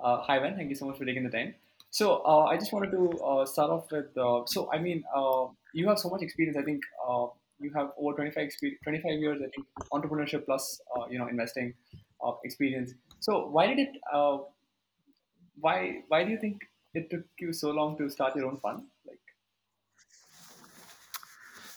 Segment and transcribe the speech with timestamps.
[0.00, 0.54] Uh, hi, Ben.
[0.56, 1.54] Thank you so much for taking the time.
[1.90, 4.16] So uh, I just wanted to uh, start off with.
[4.16, 6.56] Uh, so I mean, uh, you have so much experience.
[6.56, 7.26] I think uh,
[7.58, 9.40] you have over 25, expe- 25 years.
[9.42, 10.80] I think entrepreneurship plus
[11.10, 11.74] you know investing
[12.44, 12.92] experience.
[13.20, 13.96] So why did it?
[15.60, 16.62] Why why do you think
[16.94, 18.84] it took you so long to start your own fund?
[19.06, 19.20] Like,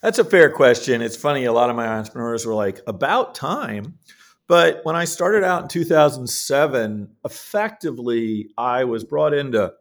[0.02, 1.02] That's a fair question.
[1.02, 4.00] It's funny, a lot of my entrepreneurs were like, about time.
[4.52, 9.72] But when I started out in 2007, effectively, I was brought in to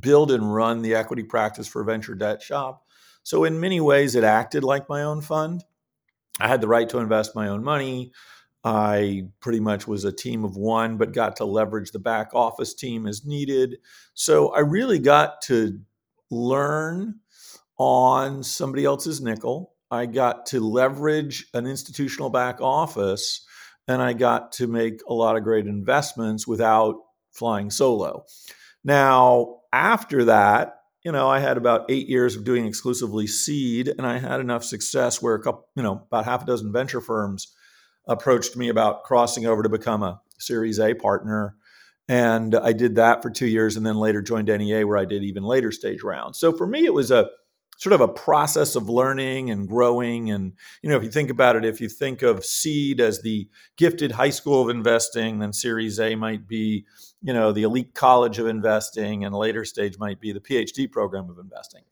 [0.00, 2.82] build and run the equity practice for Venture Debt Shop.
[3.24, 5.64] So, in many ways, it acted like my own fund.
[6.40, 8.12] I had the right to invest my own money.
[8.64, 12.72] I pretty much was a team of one, but got to leverage the back office
[12.72, 13.76] team as needed.
[14.14, 15.78] So, I really got to
[16.30, 17.16] learn
[17.76, 19.74] on somebody else's nickel.
[19.90, 23.44] I got to leverage an institutional back office
[23.88, 26.96] and I got to make a lot of great investments without
[27.32, 28.24] flying solo.
[28.84, 34.06] Now, after that, you know, I had about eight years of doing exclusively seed, and
[34.06, 37.54] I had enough success where a couple, you know, about half a dozen venture firms
[38.06, 41.56] approached me about crossing over to become a Series A partner.
[42.08, 45.22] And I did that for two years and then later joined NEA where I did
[45.24, 46.38] even later stage rounds.
[46.38, 47.30] So for me, it was a
[47.76, 50.30] sort of a process of learning and growing.
[50.30, 53.48] And, you know, if you think about it, if you think of seed as the
[53.76, 56.84] gifted high school of investing, then Series A might be,
[57.22, 61.30] you know, the elite college of investing, and later stage might be the PhD program
[61.30, 61.82] of investing.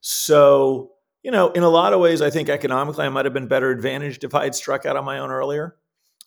[0.00, 3.48] So, you know, in a lot of ways, I think economically I might have been
[3.48, 5.76] better advantaged if I had struck out on my own earlier.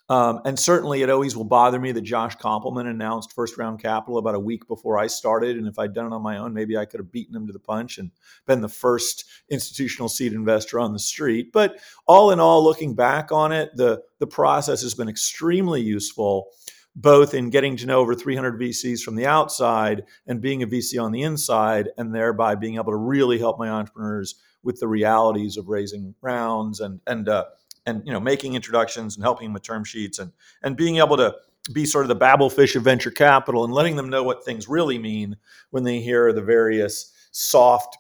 [0.10, 4.18] Um, and certainly, it always will bother me that Josh Kopelman announced first round capital
[4.18, 5.56] about a week before I started.
[5.56, 7.54] And if I'd done it on my own, maybe I could have beaten him to
[7.54, 8.10] the punch and
[8.48, 11.52] been the first institutional seed investor on the street.
[11.54, 16.48] But all in all, looking back on it, the the process has been extremely useful,
[16.96, 21.02] both in getting to know over 300 VCs from the outside and being a VC
[21.02, 25.56] on the inside, and thereby being able to really help my entrepreneurs with the realities
[25.56, 27.46] of raising rounds and and uh,
[27.86, 30.32] and you know making introductions and helping them with term sheets and
[30.64, 31.36] and being able to
[31.74, 34.68] be sort of the Babel fish of venture capital and letting them know what things
[34.68, 35.36] really mean
[35.72, 37.98] when they hear the various soft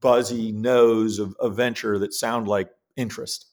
[0.00, 3.46] buzzy no's of, of venture that sound like interest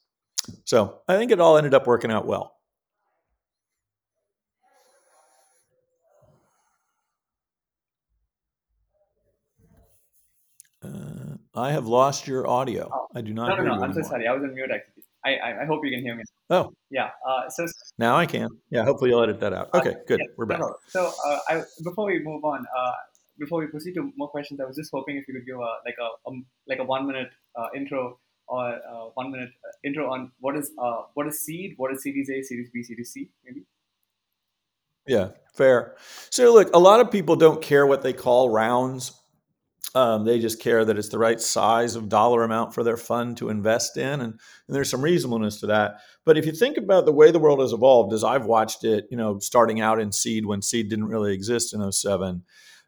[0.66, 2.58] so i think it all ended up working out well
[10.84, 13.76] uh, i have lost your audio oh, i do not no, no.
[13.76, 14.28] you I'm so sorry.
[14.28, 15.03] I was on mute actually.
[15.26, 16.24] I I, I hope you can hear me.
[16.50, 17.10] oh Yeah.
[17.28, 17.66] Uh, so
[17.98, 20.50] now i can yeah hopefully you'll edit that out Uh, okay good yeah, we're no
[20.50, 20.80] back problem.
[20.88, 22.94] So, uh, I, before we move on, uh,
[23.40, 25.72] before we proceed to more questions, I was just hoping if you could give a
[25.86, 30.12] like a um, like a one minute uh, intro or uh, one minute uh, intro
[30.12, 33.30] on what is uh, what is seed, what is Series A, Series B, Series C,
[33.46, 33.66] maybe.
[35.08, 35.96] Yeah, fair.
[36.30, 39.12] So look, a lot of people don't care what they call rounds.
[39.96, 43.38] Um, they just care that it's the right size of dollar amount for their fund
[43.38, 46.00] to invest in, and, and there's some reasonableness to that.
[46.26, 49.06] But if you think about the way the world has evolved, as I've watched it,
[49.12, 52.44] you know, starting out in seed when seed didn't really exist in '07,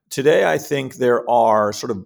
[0.10, 2.06] today I think there are sort of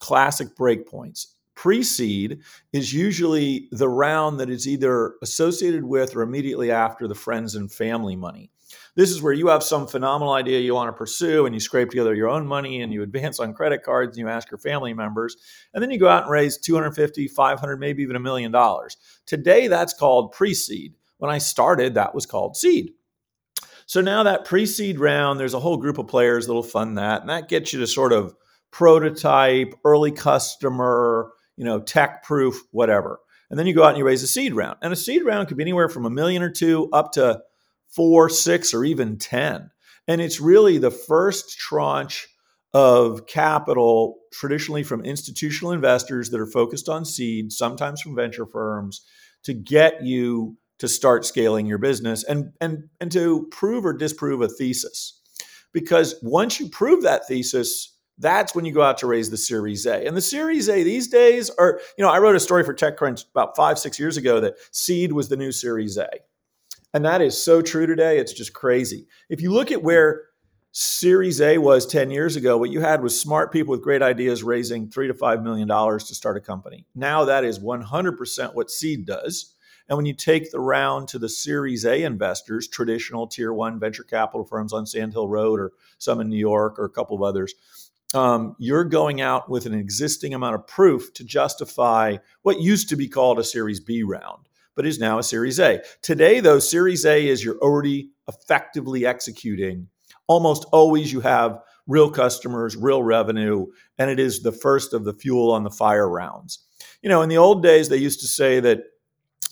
[0.00, 1.28] classic breakpoints.
[1.54, 2.40] Pre seed
[2.74, 7.72] is usually the round that is either associated with or immediately after the friends and
[7.72, 8.50] family money.
[8.96, 11.90] This is where you have some phenomenal idea you want to pursue and you scrape
[11.90, 14.94] together your own money and you advance on credit cards and you ask your family
[14.94, 15.36] members.
[15.74, 18.96] And then you go out and raise 250, 500, maybe even a million dollars.
[19.26, 20.94] Today, that's called pre seed.
[21.18, 22.92] When I started, that was called seed.
[23.84, 27.20] So now that pre seed round, there's a whole group of players that'll fund that.
[27.20, 28.34] And that gets you to sort of
[28.70, 33.20] prototype, early customer, you know, tech proof, whatever.
[33.50, 34.78] And then you go out and you raise a seed round.
[34.80, 37.42] And a seed round could be anywhere from a million or two up to
[37.96, 39.70] four, six, or even 10.
[40.06, 42.28] And it's really the first tranche
[42.74, 49.00] of capital, traditionally from institutional investors that are focused on seed, sometimes from venture firms,
[49.44, 54.42] to get you to start scaling your business and, and, and to prove or disprove
[54.42, 55.18] a thesis.
[55.72, 59.86] Because once you prove that thesis, that's when you go out to raise the Series
[59.86, 60.06] A.
[60.06, 63.24] And the Series A these days are, you know, I wrote a story for TechCrunch
[63.30, 66.08] about five, six years ago that seed was the new Series A.
[66.96, 68.16] And that is so true today.
[68.18, 69.06] It's just crazy.
[69.28, 70.22] If you look at where
[70.72, 74.42] Series A was 10 years ago, what you had was smart people with great ideas
[74.42, 76.86] raising three to five million dollars to start a company.
[76.94, 79.56] Now that is 100% what seed does.
[79.90, 84.02] And when you take the round to the Series A investors, traditional tier one venture
[84.02, 87.22] capital firms on Sand Hill Road or some in New York or a couple of
[87.22, 87.54] others,
[88.14, 92.96] um, you're going out with an existing amount of proof to justify what used to
[92.96, 94.45] be called a Series B round,
[94.76, 95.80] but is now a Series A.
[96.02, 99.88] Today, though, Series A is you're already effectively executing
[100.28, 103.66] almost always you have real customers, real revenue,
[103.98, 106.60] and it is the first of the fuel on the fire rounds.
[107.02, 108.82] You know, in the old days, they used to say that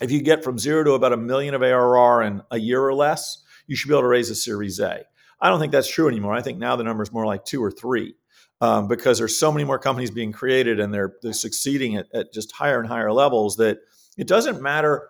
[0.00, 2.94] if you get from zero to about a million of ARR in a year or
[2.94, 5.02] less, you should be able to raise a Series A.
[5.40, 6.34] I don't think that's true anymore.
[6.34, 8.14] I think now the number is more like two or three
[8.60, 12.32] um, because there's so many more companies being created and they're, they're succeeding at, at
[12.32, 13.78] just higher and higher levels that
[14.16, 15.08] it doesn't matter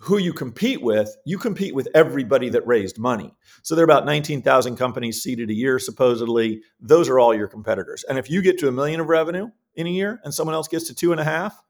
[0.00, 3.34] who you compete with, you compete with everybody that raised money.
[3.62, 6.62] So there are about 19,000 companies seeded a year, supposedly.
[6.80, 8.04] Those are all your competitors.
[8.08, 10.68] And if you get to a million of revenue in a year and someone else
[10.68, 11.60] gets to two and a half,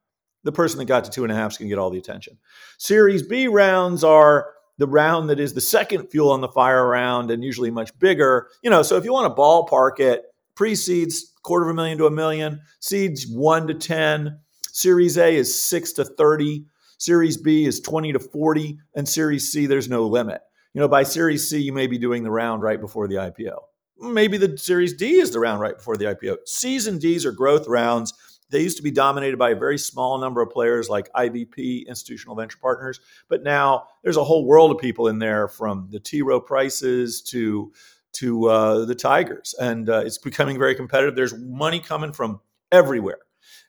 [0.45, 1.99] the person that got to two and a half is going to get all the
[1.99, 2.39] attention.
[2.77, 7.31] Series B rounds are the round that is the second fuel on the fire round
[7.31, 8.49] and usually much bigger.
[8.63, 12.07] You know, so if you want to ballpark it, pre-seeds quarter of a million to
[12.07, 14.39] a million, seeds 1 to 10,
[14.71, 16.67] series A is 6 to 30
[16.99, 20.43] Series B is 20 to 40, and Series C, there's no limit.
[20.75, 23.57] You know, by Series C, you may be doing the round right before the IPO.
[24.01, 26.39] Maybe the Series D is the round right before the IPO.
[26.47, 28.13] C's and D's are growth rounds.
[28.51, 32.35] They used to be dominated by a very small number of players like IVP, institutional
[32.35, 36.23] venture partners, but now there's a whole world of people in there from the T.
[36.23, 37.73] Rowe Prices to
[38.15, 41.15] to uh, the Tigers, and uh, it's becoming very competitive.
[41.15, 42.41] There's money coming from
[42.73, 43.19] everywhere,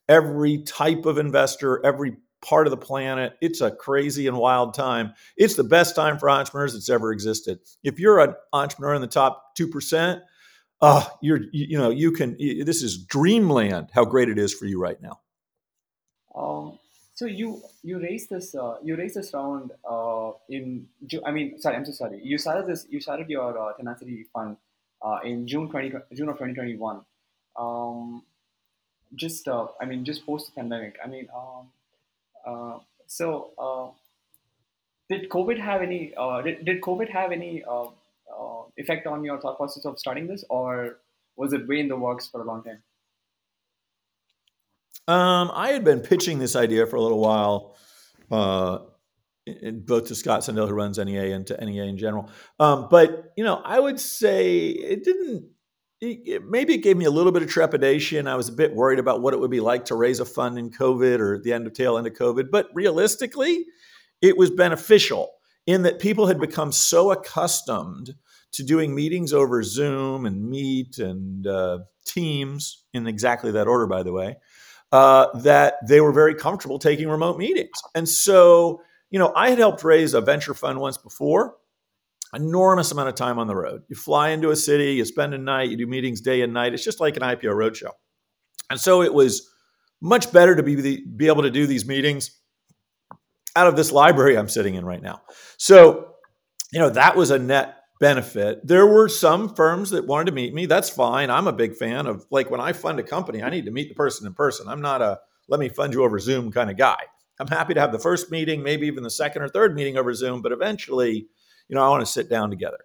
[0.08, 3.38] every type of investor, every part of the planet.
[3.42, 5.14] It's a crazy and wild time.
[5.38, 7.60] It's the best time for entrepreneurs that's ever existed.
[7.84, 10.22] If you're an entrepreneur in the top 2%,
[10.82, 14.66] uh, you're, you, you know, you can, this is dreamland, how great it is for
[14.66, 15.20] you right now.
[16.34, 16.80] Um,
[17.14, 20.88] so you, you raised this, uh, you raised this round, uh, in,
[21.26, 22.22] I mean, sorry, I'm so sorry.
[22.24, 24.56] You started this, you started your, uh, tenacity fund,
[25.02, 27.02] uh, in June 20, June of 2021.
[27.58, 28.24] Um,
[29.16, 30.98] just, uh, I mean, just post the pandemic.
[31.04, 31.68] I mean, um,
[33.08, 33.90] so, uh,
[35.10, 36.14] did COVID have any?
[36.16, 37.64] Uh, did, did COVID have any
[38.78, 41.00] effect on your thought process of starting this, or
[41.36, 42.82] was it way in the works for a long time?
[45.08, 47.76] Um, I had been pitching this idea for a little while,
[48.30, 48.80] uh,
[49.46, 52.30] in, both to Scott Sandell, who runs NEA, and to NEA in general.
[52.60, 55.50] Um, but you know, I would say it didn't
[56.02, 58.28] it, maybe it gave me a little bit of trepidation.
[58.28, 60.58] I was a bit worried about what it would be like to raise a fund
[60.58, 62.50] in COVID or the end of tail end of COVID.
[62.52, 63.66] But realistically,
[64.22, 65.32] it was beneficial
[65.68, 68.16] in that people had become so accustomed
[68.54, 74.02] to doing meetings over Zoom and Meet and uh, Teams in exactly that order, by
[74.02, 74.38] the way,
[74.92, 77.78] uh, that they were very comfortable taking remote meetings.
[77.94, 78.82] And so,
[79.12, 81.56] you know, I had helped raise a venture fund once before
[82.34, 83.84] enormous amount of time on the road.
[83.88, 86.74] You fly into a city, you spend a night, you do meetings day and night.
[86.74, 87.92] It's just like an IPO roadshow.
[88.70, 89.50] And so it was
[90.02, 92.32] much better to be, the, be able to do these meetings
[93.56, 95.22] out of this library I'm sitting in right now.
[95.58, 96.14] So,
[96.72, 98.66] you know, that was a net benefit.
[98.66, 100.66] There were some firms that wanted to meet me.
[100.68, 101.30] That's fine.
[101.30, 103.90] I'm a big fan of like when I fund a company, I need to meet
[103.90, 104.68] the person in person.
[104.68, 107.00] I'm not a let me fund you over Zoom kind of guy.
[107.40, 110.14] I'm happy to have the first meeting, maybe even the second or third meeting over
[110.14, 111.28] Zoom, but eventually
[111.70, 112.80] you know, I want to sit down together.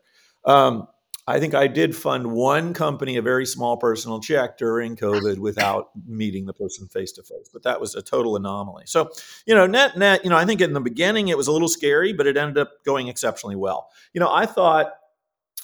[0.44, 0.86] Um,
[1.26, 5.88] I think I did fund one company a very small personal check during COVID without
[6.06, 8.84] meeting the person face to face, but that was a total anomaly.
[8.86, 9.10] So,
[9.46, 11.68] you know, net net, you know, I think in the beginning it was a little
[11.68, 13.88] scary, but it ended up going exceptionally well.
[14.12, 14.92] You know, I thought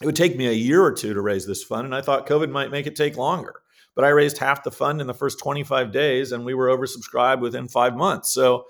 [0.01, 2.27] it would take me a year or two to raise this fund, and I thought
[2.27, 3.61] COVID might make it take longer.
[3.95, 7.41] But I raised half the fund in the first 25 days, and we were oversubscribed
[7.41, 8.33] within five months.
[8.33, 8.65] So,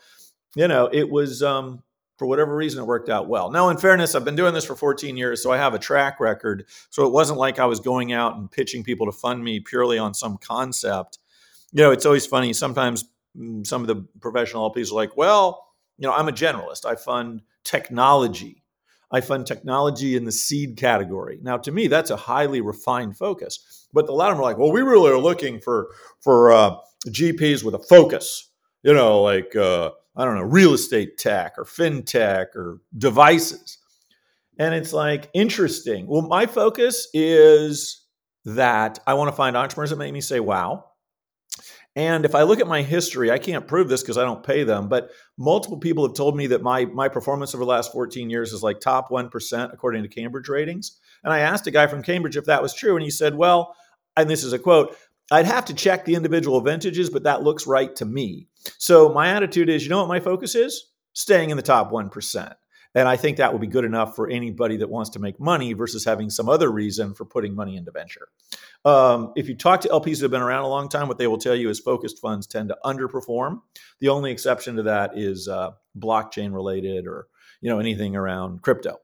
[0.57, 1.85] you know, it was um,
[2.21, 3.51] for whatever reason, it worked out well.
[3.51, 6.21] Now, in fairness, I've been doing this for 14 years, so I have a track
[6.21, 6.67] record.
[6.91, 9.97] So it wasn't like I was going out and pitching people to fund me purely
[9.97, 11.19] on some concept.
[11.73, 12.53] You know, it's always funny.
[12.53, 16.85] Sometimes mm, some of the professional LPs are like, well, you know, I'm a generalist.
[16.85, 18.65] I fund technology.
[19.11, 21.39] I fund technology in the seed category.
[21.41, 23.89] Now, to me, that's a highly refined focus.
[23.95, 25.89] But a lot of them are like, well, we really are looking for
[26.21, 28.51] for uh, GPs with a focus.
[28.83, 33.79] You know, like uh, I don't know, real estate tech or fintech or devices.
[34.59, 36.07] And it's like interesting.
[36.07, 38.05] Well, my focus is
[38.45, 40.87] that I want to find entrepreneurs that make me say, wow.
[41.97, 44.63] And if I look at my history, I can't prove this because I don't pay
[44.63, 48.31] them, but multiple people have told me that my, my performance over the last 14
[48.31, 51.01] years is like top 1% according to Cambridge ratings.
[51.25, 52.95] And I asked a guy from Cambridge if that was true.
[52.95, 53.75] And he said, well,
[54.17, 54.97] and this is a quote,
[55.31, 58.49] I'd have to check the individual vintages, but that looks right to me.
[58.79, 60.87] So my attitude is, you know what my focus is?
[61.13, 62.55] Staying in the top 1%.
[62.95, 65.75] And I think that would be good enough for anybody that wants to make money
[65.75, 68.29] versus having some other reason for putting money into venture.
[68.85, 71.29] Um, if you talk to LPs that have been around a long time, what they
[71.29, 73.61] will tell you is focused funds tend to underperform.
[74.01, 77.29] The only exception to that is uh, blockchain related or
[77.61, 78.97] you know anything around crypto.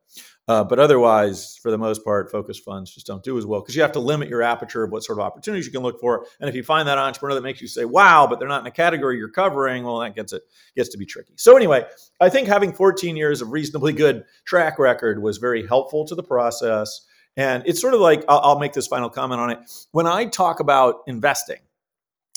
[0.49, 3.75] Uh, but otherwise, for the most part, focus funds just don't do as well because
[3.75, 6.25] you have to limit your aperture of what sort of opportunities you can look for.
[6.39, 8.67] And if you find that entrepreneur that makes you say, "Wow," but they're not in
[8.67, 10.43] a category you're covering, well, that gets it
[10.77, 11.33] gets to be tricky.
[11.37, 11.85] So anyway,
[12.21, 16.23] I think having 14 years of reasonably good track record was very helpful to the
[16.23, 17.01] process.
[17.37, 19.59] And it's sort of like I'll, I'll make this final comment on it.
[19.91, 21.59] When I talk about investing,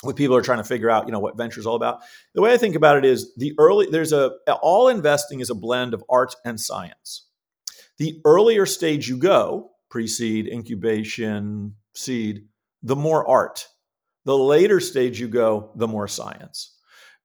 [0.01, 2.00] what people are trying to figure out, you know, what venture is all about.
[2.34, 5.56] The way I think about it is the early there's a all investing is a
[5.56, 7.25] blend of art and science.
[8.00, 12.46] The earlier stage you go, pre-seed, incubation, seed,
[12.82, 13.68] the more art.
[14.24, 16.77] The later stage you go, the more science.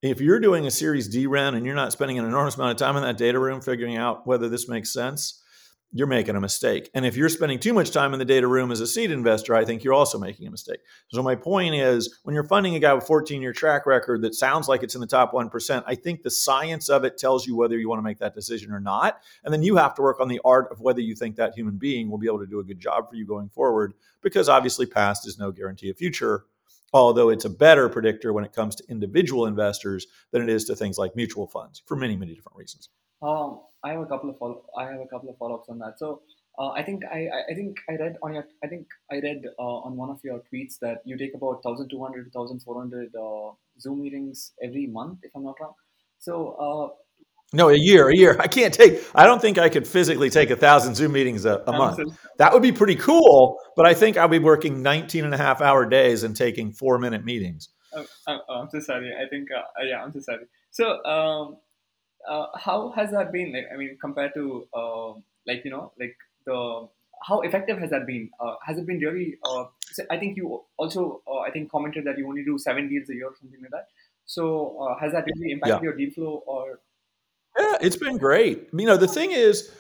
[0.03, 2.77] If you're doing a series D round and you're not spending an enormous amount of
[2.77, 5.43] time in that data room figuring out whether this makes sense,
[5.97, 6.91] you're making a mistake.
[6.93, 9.55] And if you're spending too much time in the data room as a seed investor,
[9.55, 10.81] I think you're also making a mistake.
[11.13, 14.35] So my point is when you're funding a guy with 14 year track record that
[14.35, 17.55] sounds like it's in the top 1%, I think the science of it tells you
[17.55, 19.21] whether you want to make that decision or not.
[19.45, 21.77] And then you have to work on the art of whether you think that human
[21.77, 24.87] being will be able to do a good job for you going forward because obviously
[24.87, 26.45] past is no guarantee of future.
[26.93, 30.75] Although it's a better predictor when it comes to individual investors than it is to
[30.75, 32.89] things like mutual funds for many, many different reasons.
[33.25, 34.63] Um, I have a couple of follow.
[34.77, 35.99] I have a couple of follow-ups on that.
[35.99, 36.23] So
[36.59, 39.87] uh, I think I, I think I read on your I think I read uh,
[39.87, 44.53] on one of your tweets that you take about 1,200 to 1,400 uh, Zoom meetings
[44.63, 45.75] every month, if I'm not wrong.
[46.19, 46.95] So uh,
[47.53, 48.37] no, a year, a year.
[48.41, 49.03] I can't take.
[49.15, 52.01] I don't think I could physically take a thousand Zoom meetings a, a month.
[52.39, 55.61] That would be pretty cool, but I think I'll be working 19 and a half
[55.61, 57.69] hour days and taking four minute meetings.
[57.95, 59.13] Oh, I'm, I'm so sorry.
[59.15, 60.47] I think uh, yeah, I'm so sorry.
[60.73, 61.59] So um,
[62.29, 63.53] uh, how has that been?
[63.53, 65.13] Like, I mean, compared to uh,
[65.47, 66.17] like you know, like
[66.47, 66.89] the
[67.27, 68.31] how effective has that been?
[68.41, 69.37] Uh, has it been really?
[69.45, 69.65] Uh,
[70.11, 73.15] I think you also uh, I think commented that you only do seven deals a
[73.15, 73.89] year or something like that.
[74.27, 75.83] So uh, has that really impacted yeah.
[75.83, 76.81] your deal flow or?
[77.59, 78.69] Yeah, it's been great.
[78.73, 79.73] You know, the thing is,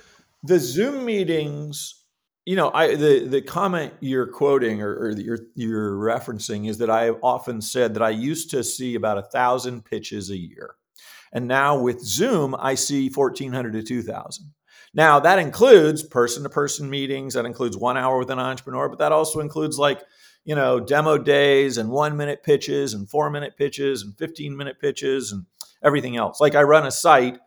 [0.42, 2.00] the Zoom meetings.
[2.46, 6.90] You know, I the the comment you're quoting or, or you're you're referencing is that
[6.90, 10.74] I have often said that I used to see about a thousand pitches a year.
[11.34, 14.54] And now with Zoom, I see 1,400 to 2,000.
[14.94, 19.00] Now, that includes person to person meetings, that includes one hour with an entrepreneur, but
[19.00, 20.00] that also includes like,
[20.44, 24.80] you know, demo days and one minute pitches and four minute pitches and 15 minute
[24.80, 25.46] pitches and
[25.82, 26.40] everything else.
[26.40, 27.38] Like I run a site,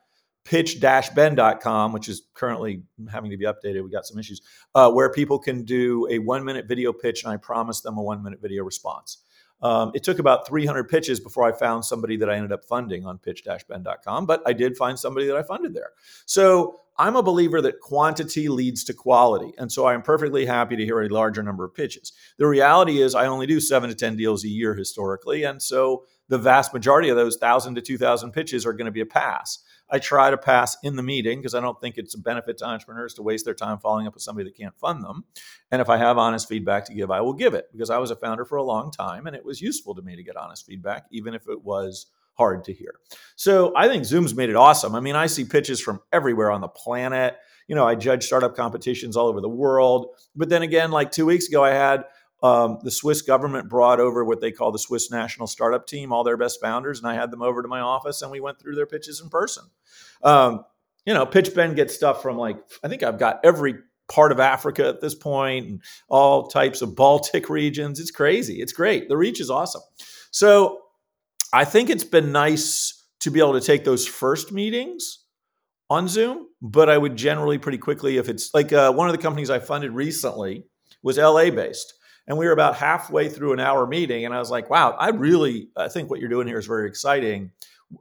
[0.44, 3.84] pitch-ben.com, which is currently having to be updated.
[3.84, 4.41] We got some issues
[4.75, 8.03] uh, where people can do a one minute video pitch and I promise them a
[8.03, 9.24] one minute video response.
[9.62, 13.06] Um, it took about 300 pitches before I found somebody that I ended up funding
[13.06, 15.92] on pitch-ben.com, but I did find somebody that I funded there.
[16.26, 19.54] So I'm a believer that quantity leads to quality.
[19.58, 22.12] And so I'm perfectly happy to hear a larger number of pitches.
[22.38, 25.44] The reality is, I only do seven to 10 deals a year historically.
[25.44, 29.02] And so the vast majority of those 1,000 to 2,000 pitches are going to be
[29.02, 29.60] a pass.
[29.89, 32.65] I try to pass in the meeting because I don't think it's a benefit to
[32.65, 35.24] entrepreneurs to waste their time following up with somebody that can't fund them.
[35.72, 38.12] And if I have honest feedback to give, I will give it because I was
[38.12, 40.65] a founder for a long time and it was useful to me to get honest
[40.65, 42.96] feedback, even if it was hard to hear.
[43.36, 44.94] So I think Zoom's made it awesome.
[44.96, 47.36] I mean, I see pitches from everywhere on the planet.
[47.67, 50.15] You know, I judge startup competitions all over the world.
[50.36, 52.03] But then again, like two weeks ago, I had
[52.44, 56.24] um, the Swiss government brought over what they call the Swiss National Startup Team, all
[56.24, 58.75] their best founders, and I had them over to my office and we went through
[58.75, 59.65] their pitches in person.
[60.24, 60.63] Um,
[61.06, 63.75] you know, PitchBen gets stuff from like, I think I've got every
[64.08, 68.00] part of Africa at this point and all types of Baltic regions.
[68.00, 68.62] It's crazy.
[68.62, 69.10] It's great.
[69.10, 69.82] The reach is awesome.
[70.32, 70.82] So
[71.53, 75.24] I think it's been nice to be able to take those first meetings
[75.89, 79.22] on Zoom, but I would generally pretty quickly, if it's like uh, one of the
[79.22, 80.65] companies I funded recently
[81.01, 81.94] was LA based.
[82.27, 85.10] And we were about halfway through an hour meeting, and I was like, "Wow, I
[85.10, 87.51] really, I think what you're doing here is very exciting."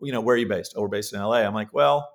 [0.03, 0.75] You know, where are you based?
[0.77, 1.39] Oh, we're based in LA.
[1.39, 2.11] I'm like, well,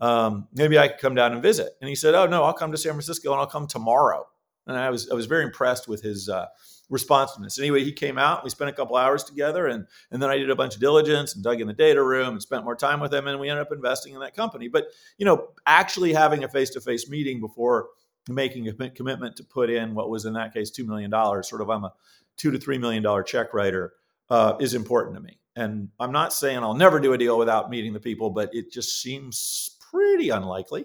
[0.00, 1.72] um, maybe I could come down and visit.
[1.80, 4.26] And he said, "Oh no, I'll come to San Francisco, and I'll come tomorrow."
[4.66, 6.46] And I was, I was very impressed with his uh,
[6.90, 7.58] responsiveness.
[7.58, 8.42] Anyway, he came out.
[8.42, 11.34] We spent a couple hours together, and and then I did a bunch of diligence
[11.34, 13.66] and dug in the data room and spent more time with him, and we ended
[13.66, 14.68] up investing in that company.
[14.68, 14.86] But
[15.18, 17.88] you know, actually having a face to face meeting before
[18.28, 21.10] making a commitment to put in what was in that case $2 million,
[21.42, 21.92] sort of I'm a
[22.36, 23.94] two to $3 million check writer,
[24.30, 25.38] uh, is important to me.
[25.54, 28.70] And I'm not saying I'll never do a deal without meeting the people, but it
[28.70, 30.84] just seems pretty unlikely.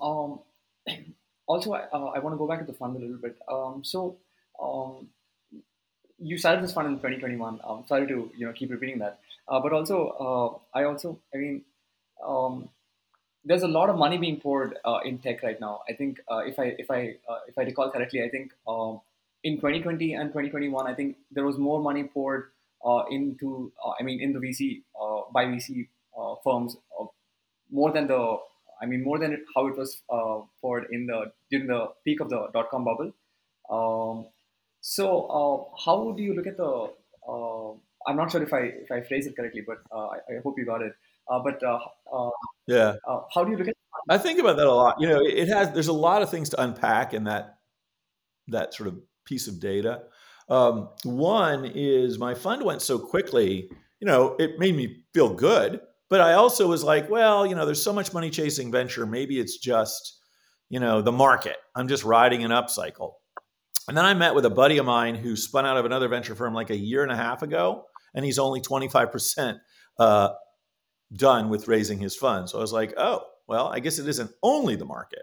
[0.00, 0.40] Um,
[1.46, 3.36] also, I, uh, I want to go back to the fund a little bit.
[3.50, 4.18] Um, so,
[4.62, 5.08] um,
[6.18, 7.60] you started this fund in 2021.
[7.64, 11.38] I'm sorry to you know keep repeating that, uh, but also uh, I also I
[11.38, 11.62] mean
[12.26, 12.68] um,
[13.48, 15.80] there's a lot of money being poured uh, in tech right now.
[15.88, 19.00] I think uh, if I if I uh, if I recall correctly, I think um,
[19.42, 22.50] in 2020 and 2021, I think there was more money poured
[22.84, 25.88] uh, into uh, I mean in the VC uh, by VC
[26.44, 26.76] firms
[27.70, 28.36] more than the
[28.80, 30.02] I mean, more than how it was
[30.60, 33.12] for in the during the peak of the dot com bubble.
[33.70, 34.26] Um,
[34.80, 36.88] so, how do you look at the?
[38.06, 40.64] I'm not sure if I if I phrase it correctly, but I, I, hope you
[40.64, 40.94] got it.
[41.30, 41.78] Uh, but uh,
[42.66, 42.94] yeah,
[43.34, 43.74] how do you look at?
[44.08, 45.00] I think about that a lot.
[45.00, 45.72] You know, it has.
[45.72, 47.58] There's a lot of things to unpack in that
[48.48, 50.02] that sort of piece of data.
[50.48, 53.70] Um, one is my fund went so quickly.
[54.00, 57.66] You know, it made me feel good, but I also was like, well, you know,
[57.66, 59.04] there's so much money chasing venture.
[59.04, 60.18] Maybe it's just,
[60.70, 61.56] you know, the market.
[61.74, 63.14] I'm just riding an upcycle.
[63.88, 66.34] And then I met with a buddy of mine who spun out of another venture
[66.34, 69.58] firm like a year and a half ago, and he's only 25%
[69.98, 70.28] uh,
[71.12, 72.48] done with raising his fund.
[72.48, 75.22] So I was like, oh, well, I guess it isn't only the market.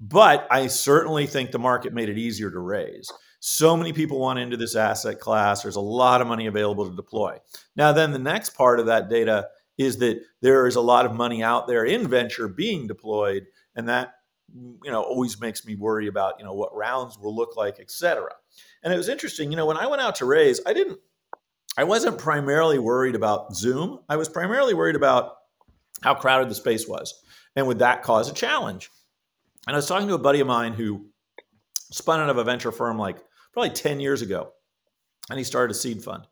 [0.00, 3.10] But I certainly think the market made it easier to raise.
[3.40, 5.62] So many people want into this asset class.
[5.62, 7.38] There's a lot of money available to deploy.
[7.76, 9.48] Now, then the next part of that data
[9.78, 13.88] is that there is a lot of money out there in venture being deployed, and
[13.88, 14.14] that
[14.54, 17.90] you know always makes me worry about you know what rounds will look like, et
[17.90, 18.32] cetera.
[18.82, 20.98] And it was interesting, you know, when I went out to raise, I didn't,
[21.76, 24.00] I wasn't primarily worried about Zoom.
[24.08, 25.36] I was primarily worried about
[26.02, 27.14] how crowded the space was,
[27.56, 28.90] and would that cause a challenge?
[29.66, 31.06] And I was talking to a buddy of mine who
[31.90, 33.18] spun out of a venture firm like
[33.52, 34.52] probably 10 years ago,
[35.30, 36.26] and he started a seed fund.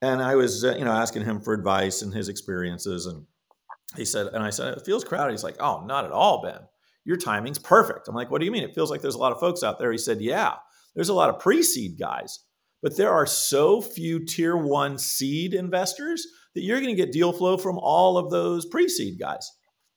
[0.00, 3.06] And I was, uh, you know, asking him for advice and his experiences.
[3.06, 3.26] And
[3.96, 5.32] he said, and I said, it feels crowded.
[5.32, 6.60] He's like, oh, not at all, Ben.
[7.04, 8.06] Your timing's perfect.
[8.06, 8.62] I'm like, what do you mean?
[8.62, 9.90] It feels like there's a lot of folks out there.
[9.90, 10.54] He said, yeah,
[10.94, 12.40] there's a lot of pre seed guys,
[12.82, 17.32] but there are so few tier one seed investors that you're going to get deal
[17.32, 19.50] flow from all of those pre seed guys.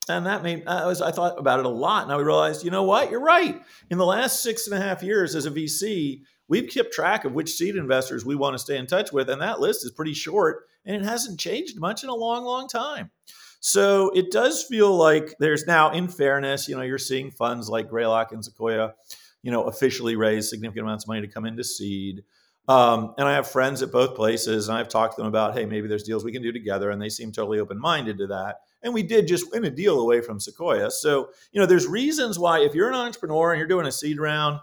[0.10, 2.72] And that made I was I thought about it a lot, and I realized, you
[2.72, 3.62] know what, you're right.
[3.90, 7.34] In the last six and a half years as a VC, we've kept track of
[7.34, 10.14] which seed investors we want to stay in touch with, and that list is pretty
[10.14, 13.12] short, and it hasn't changed much in a long, long time.
[13.62, 17.90] So it does feel like there's now, in fairness, you know, you're seeing funds like
[17.90, 18.96] Greylock and Sequoia,
[19.44, 22.24] you know, officially raise significant amounts of money to come into seed.
[22.68, 25.66] Um, and I have friends at both places, and I've talked to them about, hey,
[25.66, 28.58] maybe there's deals we can do together, and they seem totally open minded to that.
[28.84, 30.90] And we did just win a deal away from Sequoia.
[30.92, 34.20] So, you know, there's reasons why if you're an entrepreneur and you're doing a seed
[34.20, 34.60] round,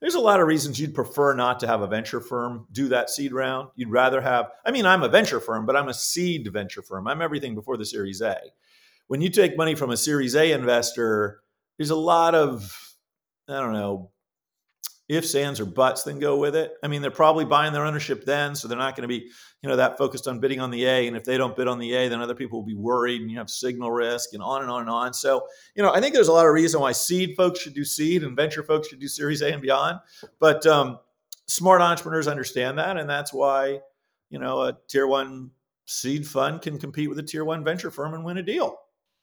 [0.00, 3.08] there's a lot of reasons you'd prefer not to have a venture firm do that
[3.08, 3.70] seed round.
[3.76, 7.08] You'd rather have, I mean, I'm a venture firm, but I'm a seed venture firm.
[7.08, 8.36] I'm everything before the Series A.
[9.06, 11.40] When you take money from a Series A investor,
[11.78, 12.96] there's a lot of,
[13.48, 14.10] I don't know,
[15.08, 16.74] ifs, ands, or buts then go with it.
[16.82, 19.30] I mean, they're probably buying their ownership then, so they're not going to be,
[19.62, 21.06] you know, that focused on bidding on the A.
[21.06, 23.30] And if they don't bid on the A, then other people will be worried, and
[23.30, 25.14] you have signal risk, and on and on and on.
[25.14, 27.84] So, you know, I think there's a lot of reason why seed folks should do
[27.84, 30.00] seed, and venture folks should do Series A and beyond.
[30.40, 30.98] But um,
[31.46, 33.80] smart entrepreneurs understand that, and that's why,
[34.30, 35.50] you know, a tier one
[35.86, 38.76] seed fund can compete with a tier one venture firm and win a deal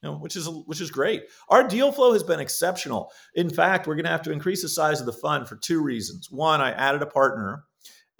[0.03, 1.23] you know, which is which is great.
[1.49, 3.11] Our deal flow has been exceptional.
[3.35, 5.81] In fact, we're going to have to increase the size of the fund for two
[5.81, 6.29] reasons.
[6.29, 7.63] One, I added a partner,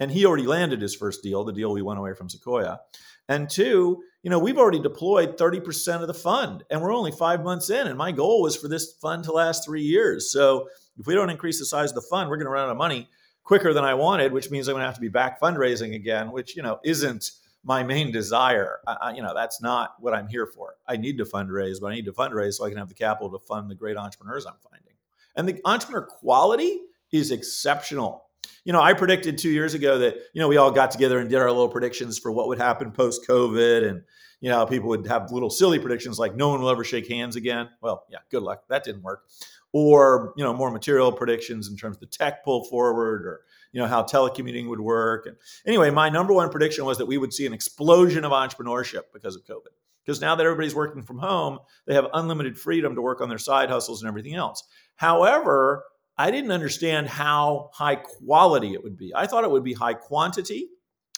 [0.00, 2.80] and he already landed his first deal, the deal we went away from Sequoia.
[3.28, 7.42] And two, you know, we've already deployed 30% of the fund, and we're only five
[7.42, 7.86] months in.
[7.86, 10.30] And my goal was for this fund to last three years.
[10.30, 10.68] So
[10.98, 12.76] if we don't increase the size of the fund, we're going to run out of
[12.76, 13.08] money
[13.44, 16.32] quicker than I wanted, which means I'm going to have to be back fundraising again,
[16.32, 17.30] which you know isn't
[17.64, 18.80] my main desire.
[18.86, 20.76] I, you know, that's not what I'm here for.
[20.86, 23.30] I need to fundraise, but I need to fundraise so I can have the capital
[23.30, 24.92] to fund the great entrepreneurs I'm finding.
[25.36, 28.26] And the entrepreneur quality is exceptional.
[28.64, 31.28] You know, I predicted two years ago that, you know, we all got together and
[31.28, 33.88] did our little predictions for what would happen post COVID.
[33.88, 34.02] And,
[34.40, 37.36] you know, people would have little silly predictions like no one will ever shake hands
[37.36, 37.68] again.
[37.80, 38.64] Well, yeah, good luck.
[38.68, 39.24] That didn't work.
[39.72, 43.40] Or, you know, more material predictions in terms of the tech pull forward or,
[43.74, 45.26] you know how telecommuting would work.
[45.26, 49.02] And anyway, my number one prediction was that we would see an explosion of entrepreneurship
[49.12, 49.72] because of COVID.
[50.04, 53.38] Because now that everybody's working from home, they have unlimited freedom to work on their
[53.38, 54.62] side hustles and everything else.
[54.94, 55.82] However,
[56.16, 59.12] I didn't understand how high quality it would be.
[59.12, 60.68] I thought it would be high quantity,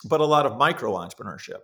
[0.09, 1.61] but a lot of micro entrepreneurship.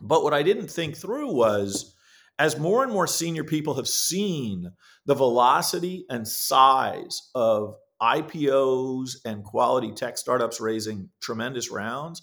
[0.00, 1.96] But what I didn't think through was
[2.38, 4.70] as more and more senior people have seen
[5.04, 12.22] the velocity and size of IPOs and quality tech startups raising tremendous rounds,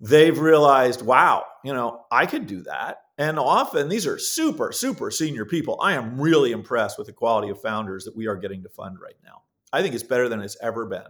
[0.00, 3.02] they've realized, wow, you know, I could do that.
[3.18, 5.78] And often these are super, super senior people.
[5.82, 8.98] I am really impressed with the quality of founders that we are getting to fund
[9.00, 9.42] right now.
[9.72, 11.06] I think it's better than it's ever been.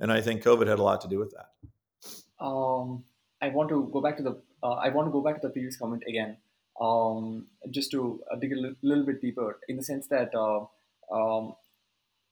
[0.00, 2.44] And I think COVID had a lot to do with that.
[2.44, 3.04] Um,
[3.40, 5.52] I want to go back to the uh, I want to go back to the
[5.52, 6.36] previous comment again,
[6.80, 10.64] um, just to uh, dig a little bit deeper in the sense that uh,
[11.12, 11.54] um,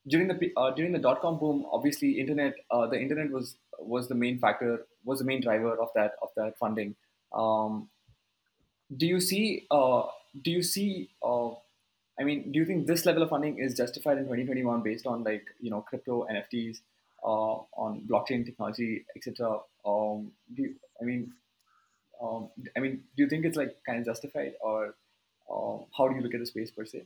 [0.06, 4.08] during the uh, during the dot com boom, obviously, internet uh, the internet was was
[4.08, 6.94] the main factor, was the main driver of that of that funding.
[7.32, 7.88] Um,
[8.96, 9.66] do you see?
[9.70, 10.02] Uh,
[10.42, 11.10] do you see?
[11.22, 11.50] Uh,
[12.18, 15.24] I mean, do you think this level of funding is justified in 2021 based on
[15.24, 16.78] like you know crypto NFTs,
[17.24, 19.60] uh, on blockchain technology, etc.?
[19.84, 21.32] Um, do you, I mean,
[22.22, 24.94] um, I mean, do you think it's like kind of justified, or
[25.50, 27.04] uh, how do you look at the space per se?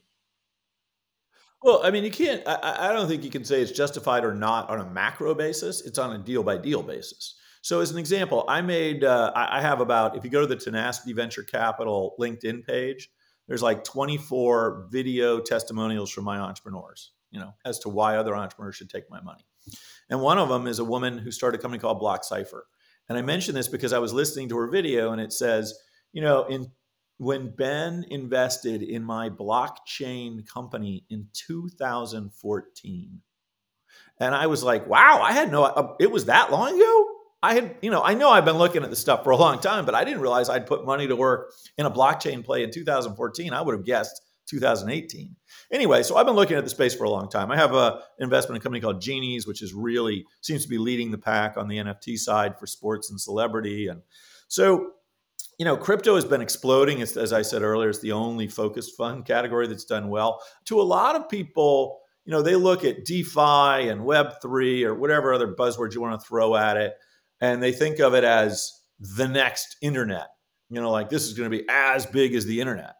[1.65, 2.43] Well, I mean, you can't.
[2.47, 5.81] I, I don't think you can say it's justified or not on a macro basis.
[5.81, 7.37] It's on a deal by deal basis.
[7.63, 9.03] So, as an example, I made.
[9.03, 10.15] Uh, I have about.
[10.15, 13.09] If you go to the Tenacity Venture Capital LinkedIn page,
[13.49, 17.13] there's like 24 video testimonials from my entrepreneurs.
[17.31, 19.47] You know, as to why other entrepreneurs should take my money.
[20.11, 22.61] And one of them is a woman who started a company called BlockCypher.
[23.09, 25.75] And I mention this because I was listening to her video and it says,
[26.13, 26.71] you know, in
[27.19, 33.21] when Ben invested in my blockchain company in 2014.
[34.21, 37.09] And I was like, wow, I had no, uh, it was that long ago?
[37.43, 39.61] I had, you know, I know I've been looking at this stuff for a long
[39.61, 42.71] time, but I didn't realize I'd put money to work in a blockchain play in
[42.71, 43.53] 2014.
[43.53, 45.37] I would have guessed 2018.
[45.73, 47.51] Anyway, so I've been looking at the space for a long time.
[47.51, 50.79] I have a investment in a company called Genies, which is really seems to be
[50.79, 53.89] leading the pack on the NFT side for sports and celebrity.
[53.89, 54.03] And
[54.49, 54.93] so,
[55.59, 57.01] you know, crypto has been exploding.
[57.03, 60.43] As I said earlier, it's the only focused fund category that's done well.
[60.67, 65.33] To a lot of people, you know, they look at DeFi and Web3 or whatever
[65.33, 66.95] other buzzword you want to throw at it,
[67.41, 70.29] and they think of it as the next internet.
[70.71, 72.95] You know, like this is going to be as big as the internet.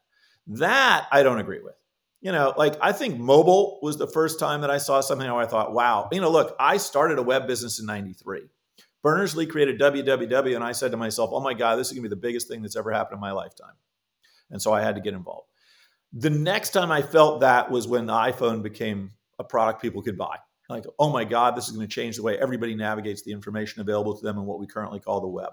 [0.47, 1.75] That I don't agree with.
[2.21, 5.43] You know, like I think mobile was the first time that I saw something where
[5.43, 8.49] I thought, wow, you know, look, I started a web business in 93.
[9.05, 12.03] Berners Lee created www, and I said to myself, oh my God, this is gonna
[12.03, 13.75] be the biggest thing that's ever happened in my lifetime.
[14.51, 15.47] And so I had to get involved.
[16.15, 20.17] The next time I felt that was when the iPhone became a product people could
[20.17, 20.39] buy.
[20.69, 23.83] Like, oh my God, this is going to change the way everybody navigates the information
[23.83, 25.53] available to them in what we currently call the web.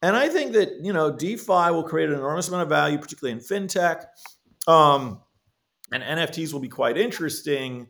[0.00, 3.38] And I think that you know DeFi will create an enormous amount of value, particularly
[3.38, 4.04] in fintech.
[4.66, 5.20] Um,
[5.92, 7.88] and NFTs will be quite interesting,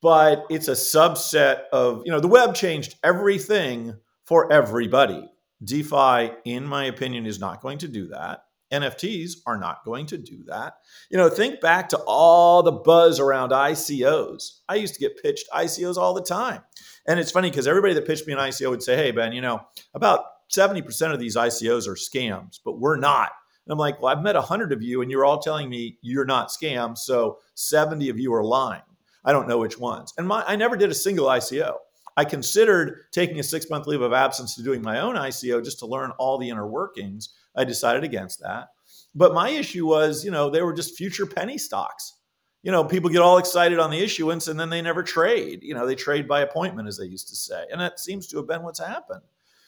[0.00, 3.94] but it's a subset of you know the web changed everything
[4.26, 5.28] for everybody.
[5.62, 8.44] DeFi, in my opinion, is not going to do that.
[8.72, 10.74] NFTs are not going to do that.
[11.10, 14.60] You know, think back to all the buzz around ICOs.
[14.68, 16.62] I used to get pitched ICOs all the time.
[17.06, 19.40] And it's funny because everybody that pitched me an ICO would say, hey, Ben, you
[19.40, 19.60] know,
[19.94, 23.30] about 70% of these ICOs are scams, but we're not.
[23.66, 26.24] And I'm like, well, I've met 100 of you and you're all telling me you're
[26.24, 26.98] not scams.
[26.98, 28.82] So 70 of you are lying.
[29.24, 30.12] I don't know which ones.
[30.18, 31.76] And my, I never did a single ICO.
[32.16, 35.78] I considered taking a six month leave of absence to doing my own ICO just
[35.80, 37.34] to learn all the inner workings.
[37.56, 38.68] I decided against that.
[39.14, 42.14] But my issue was, you know, they were just future penny stocks.
[42.62, 45.60] You know, people get all excited on the issuance and then they never trade.
[45.62, 47.64] You know, they trade by appointment, as they used to say.
[47.70, 49.20] And that seems to have been what's happened.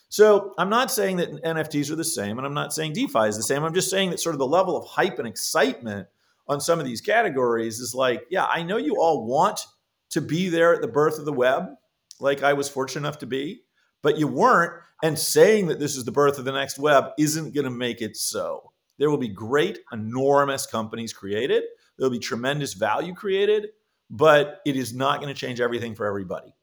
[0.08, 3.36] So I'm not saying that NFTs are the same, and I'm not saying DeFi is
[3.36, 3.64] the same.
[3.64, 6.06] I'm just saying that sort of the level of hype and excitement
[6.48, 9.60] on some of these categories is like, yeah, I know you all want
[10.10, 11.66] to be there at the birth of the web,
[12.20, 13.62] like I was fortunate enough to be,
[14.02, 14.82] but you weren't.
[15.02, 18.00] And saying that this is the birth of the next web isn't going to make
[18.00, 18.72] it so.
[18.98, 21.64] There will be great, enormous companies created.
[21.98, 23.68] There'll be tremendous value created,
[24.08, 26.54] but it is not going to change everything for everybody.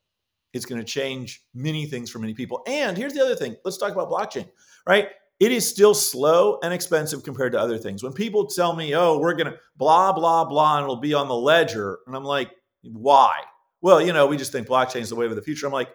[0.53, 2.63] It's going to change many things for many people.
[2.65, 4.49] And here's the other thing let's talk about blockchain,
[4.87, 5.09] right?
[5.43, 8.01] It is still slow and expensive compared to other things.
[8.01, 11.27] When people tell me, oh, we're going to blah, blah, blah, and it'll be on
[11.27, 12.49] the ledger, and I'm like,
[12.83, 13.41] why?
[13.81, 15.67] Well, you know, we just think blockchain is the wave of the future.
[15.67, 15.89] I'm like,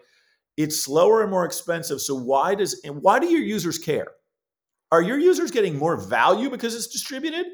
[0.55, 1.99] it's slower and more expensive.
[1.99, 4.09] So why does and why do your users care?
[4.91, 7.47] Are your users getting more value because it's distributed?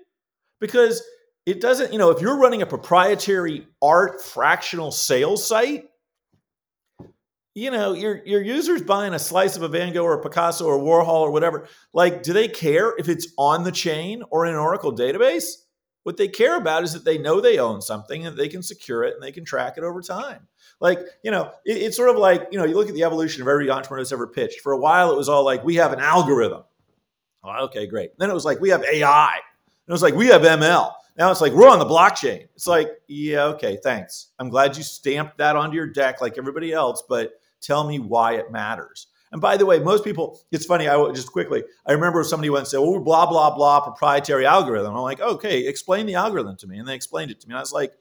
[0.60, 1.02] Because
[1.46, 5.86] it doesn't, you know, if you're running a proprietary art fractional sales site,
[7.56, 10.66] you know, your your users buying a slice of a Van Gogh or a Picasso
[10.66, 14.54] or Warhol or whatever, like, do they care if it's on the chain or in
[14.54, 15.64] an Oracle database?
[16.04, 19.04] What they care about is that they know they own something and they can secure
[19.06, 20.48] it and they can track it over time.
[20.80, 23.42] Like, you know, it, it's sort of like, you know, you look at the evolution
[23.42, 24.60] of every entrepreneur that's ever pitched.
[24.60, 26.64] For a while, it was all like, we have an algorithm.
[27.44, 28.16] Oh, okay, great.
[28.20, 29.34] Then it was like, we have AI.
[29.34, 30.92] And it was like, we have ML.
[31.18, 32.48] Now it's like, we're on the blockchain.
[32.54, 34.28] It's like, yeah, okay, thanks.
[34.38, 37.32] I'm glad you stamped that onto your deck like everybody else, but
[37.66, 39.08] Tell me why it matters.
[39.32, 42.72] And by the way, most people, it's funny, I just quickly, I remember somebody once
[42.72, 44.96] said, oh, blah, blah, blah, proprietary algorithm.
[44.96, 46.78] I'm like, okay, explain the algorithm to me.
[46.78, 47.54] And they explained it to me.
[47.54, 47.92] And I was like,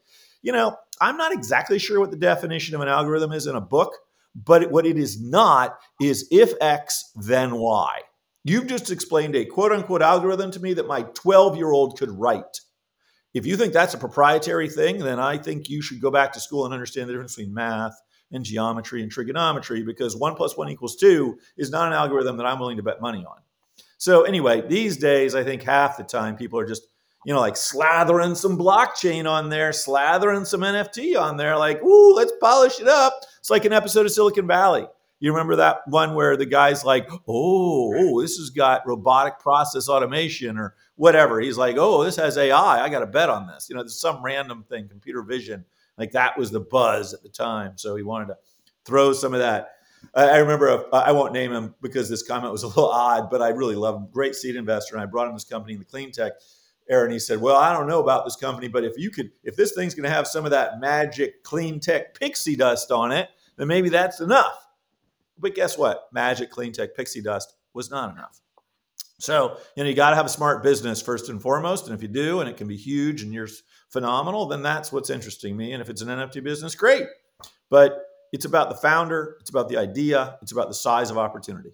[0.43, 3.61] you know, I'm not exactly sure what the definition of an algorithm is in a
[3.61, 3.95] book,
[4.35, 8.01] but what it is not is if X, then Y.
[8.43, 12.11] You've just explained a quote unquote algorithm to me that my 12 year old could
[12.11, 12.61] write.
[13.33, 16.39] If you think that's a proprietary thing, then I think you should go back to
[16.39, 17.99] school and understand the difference between math
[18.31, 22.45] and geometry and trigonometry because one plus one equals two is not an algorithm that
[22.45, 23.37] I'm willing to bet money on.
[23.97, 26.83] So, anyway, these days, I think half the time people are just,
[27.25, 32.13] you know, like slathering some blockchain on there, slathering some NFT on there, like, ooh,
[32.13, 33.13] let's polish it up.
[33.39, 34.87] It's like an episode of Silicon Valley.
[35.19, 39.87] You remember that one where the guy's like, oh, oh, this has got robotic process
[39.87, 41.39] automation or whatever.
[41.39, 42.83] He's like, oh, this has AI.
[42.83, 43.69] I got to bet on this.
[43.69, 45.63] You know, some random thing, computer vision.
[45.97, 47.77] Like that was the buzz at the time.
[47.77, 48.37] So he wanted to
[48.85, 49.71] throw some of that.
[50.13, 53.41] I remember, uh, I won't name him because this comment was a little odd, but
[53.41, 54.07] I really love him.
[54.11, 54.95] Great seed investor.
[54.95, 56.33] And I brought him this company in the clean tech
[56.87, 57.03] era.
[57.03, 59.55] And he said, Well, I don't know about this company, but if you could, if
[59.55, 63.29] this thing's going to have some of that magic clean tech pixie dust on it,
[63.57, 64.67] then maybe that's enough.
[65.37, 66.07] But guess what?
[66.11, 68.39] Magic, clean tech, pixie dust was not enough.
[69.19, 71.87] So, you know, you got to have a smart business first and foremost.
[71.87, 73.47] And if you do, and it can be huge and you're
[73.95, 75.71] phenomenal, then that's what's interesting me.
[75.71, 77.07] And if it's an NFT business, great.
[77.69, 77.91] But
[78.33, 81.71] it's about the founder, it's about the idea, it's about the size of opportunity.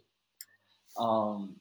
[1.00, 1.56] Um,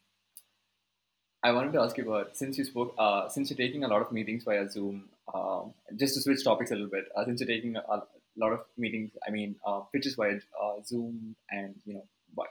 [1.42, 4.02] I wanted to ask you about since you spoke, uh, since you're taking a lot
[4.02, 7.48] of meetings via Zoom, um, just to switch topics a little bit, uh, since you're
[7.48, 8.02] taking a,
[8.36, 12.04] lot of meetings, I mean, uh, pitches via uh, Zoom and you know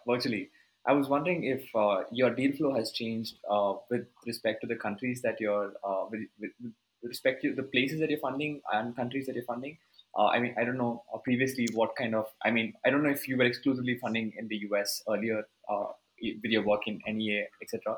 [0.07, 0.49] virtually.
[0.87, 3.35] I was wondering if uh, your deal flow has changed
[3.91, 5.73] with respect to the countries that you're,
[6.09, 6.51] with, with,
[7.01, 9.77] with, respect to the places that you're funding and countries that you're funding.
[10.17, 12.25] I mean, I don't know previously what kind of.
[12.43, 15.43] I mean, I don't know if you were exclusively funding in the US earlier
[16.21, 17.95] with your work in NEA, etc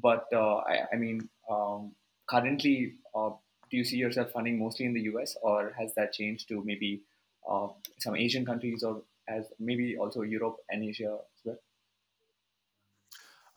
[0.00, 1.92] but uh, I, I, mean, um,
[2.28, 3.30] currently, uh,
[3.70, 7.02] do you see yourself funding mostly in the US, or has that changed to maybe
[7.50, 11.18] uh, some Asian countries, or as maybe also Europe and Asia?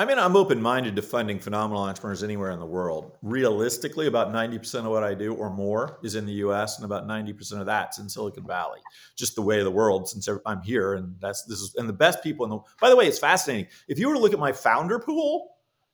[0.01, 3.17] I mean, I'm open minded to funding phenomenal entrepreneurs anywhere in the world.
[3.21, 7.05] Realistically, about 90% of what I do or more is in the US, and about
[7.05, 8.79] 90% of that's in Silicon Valley.
[9.17, 10.93] Just the way of the world since I'm here.
[10.93, 13.67] And that's this is, and the best people in the, by the way, it's fascinating.
[13.89, 15.49] If you were to look at my founder pool,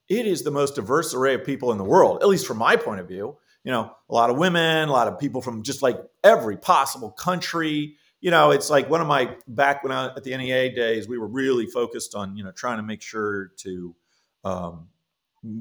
[0.07, 2.75] it is the most diverse array of people in the world, at least from my
[2.75, 3.37] point of view.
[3.63, 7.09] You know, a lot of women, a lot of people from just like every possible
[7.09, 7.97] country.
[8.25, 11.19] You know, it's like one of my back when I at the NEA days, we
[11.19, 13.95] were really focused on you know trying to make sure to
[14.43, 14.87] um,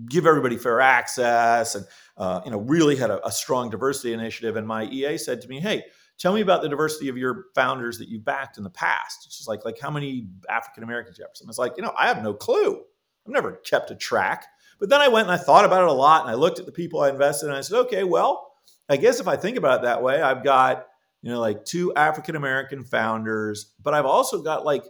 [0.08, 1.84] give everybody fair access, and
[2.16, 4.56] uh, you know really had a, a strong diversity initiative.
[4.56, 5.84] And my EA said to me, "Hey,
[6.18, 9.26] tell me about the diversity of your founders that you backed in the past.
[9.26, 11.32] It's just like like how many African Americans you have.
[11.34, 12.82] It's like you know I have no clue.
[13.26, 14.46] I've never kept a track.
[14.80, 16.64] But then I went and I thought about it a lot and I looked at
[16.64, 18.54] the people I invested in and I said, okay, well,
[18.88, 20.86] I guess if I think about it that way, I've got,
[21.24, 24.84] you know, like two African American founders, but I've also got like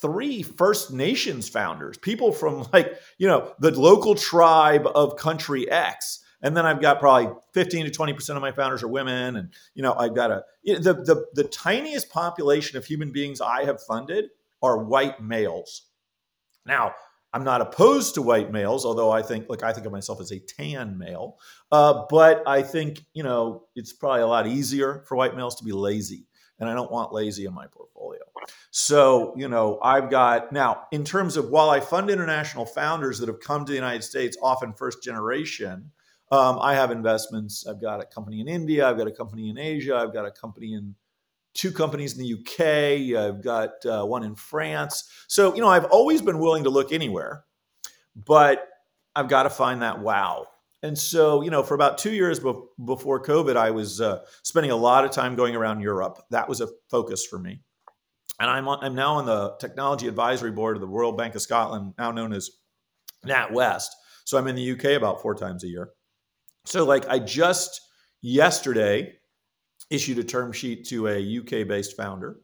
[0.00, 6.20] three First Nations founders, people from like, you know, the local tribe of country X.
[6.40, 9.36] And then I've got probably 15 to 20% of my founders are women.
[9.36, 13.12] And, you know, I've got a, you know, the, the, the tiniest population of human
[13.12, 14.30] beings I have funded
[14.62, 15.82] are white males.
[16.64, 16.94] Now,
[17.32, 20.32] I'm not opposed to white males, although I think, like, I think of myself as
[20.32, 21.38] a tan male.
[21.70, 25.64] Uh, but I think, you know, it's probably a lot easier for white males to
[25.64, 26.26] be lazy.
[26.58, 28.22] And I don't want lazy in my portfolio.
[28.70, 33.28] So, you know, I've got now, in terms of while I fund international founders that
[33.28, 35.90] have come to the United States, often first generation,
[36.32, 37.66] um, I have investments.
[37.66, 40.30] I've got a company in India, I've got a company in Asia, I've got a
[40.30, 40.94] company in
[41.56, 43.18] two companies in the UK.
[43.18, 45.08] I've got uh, one in France.
[45.26, 47.44] So, you know, I've always been willing to look anywhere,
[48.14, 48.68] but
[49.14, 50.46] I've got to find that wow.
[50.82, 54.70] And so, you know, for about two years be- before COVID, I was uh, spending
[54.70, 56.22] a lot of time going around Europe.
[56.30, 57.60] That was a focus for me.
[58.38, 61.42] And I'm, on, I'm now on the technology advisory board of the Royal Bank of
[61.42, 62.50] Scotland, now known as
[63.24, 63.88] NatWest.
[64.26, 65.90] So I'm in the UK about four times a year.
[66.66, 67.80] So, like, I just
[68.20, 69.14] yesterday
[69.90, 72.36] issued a term sheet to a UK based founder.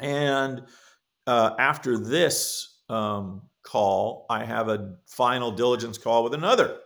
[0.00, 0.64] And
[1.26, 6.78] uh, after this um, call, I have a final diligence call with another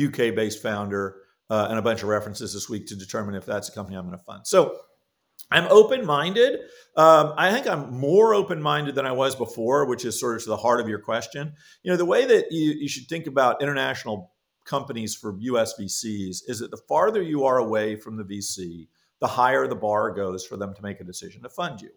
[0.00, 1.16] UK based founder
[1.50, 4.06] uh, and a bunch of references this week to determine if that's a company I'm
[4.06, 4.46] going to fund.
[4.46, 4.78] So
[5.50, 6.60] I'm open minded.
[6.96, 10.42] Um, I think I'm more open minded than I was before, which is sort of
[10.42, 11.54] to the heart of your question.
[11.82, 14.32] You know, the way that you, you should think about international
[14.68, 18.86] companies for US VCs is that the farther you are away from the VC,
[19.20, 21.90] the higher the bar goes for them to make a decision to fund you.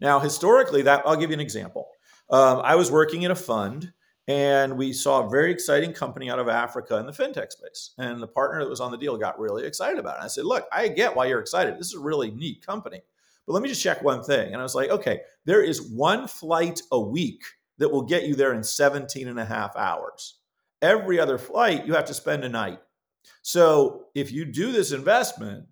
[0.00, 1.88] Now, historically, that I'll give you an example.
[2.30, 3.92] Um, I was working in a fund
[4.28, 7.92] and we saw a very exciting company out of Africa in the fintech space.
[7.98, 10.24] And the partner that was on the deal got really excited about it.
[10.24, 11.78] I said, Look, I get why you're excited.
[11.78, 13.02] This is a really neat company.
[13.46, 14.52] But let me just check one thing.
[14.52, 17.42] And I was like, Okay, there is one flight a week
[17.78, 20.38] that will get you there in 17 and a half hours.
[20.82, 22.80] Every other flight, you have to spend a night.
[23.42, 25.66] So if you do this investment,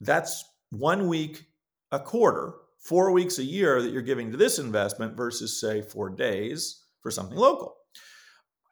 [0.00, 1.46] that's one week
[1.90, 6.10] a quarter, four weeks a year that you're giving to this investment versus, say, four
[6.10, 7.74] days for something local.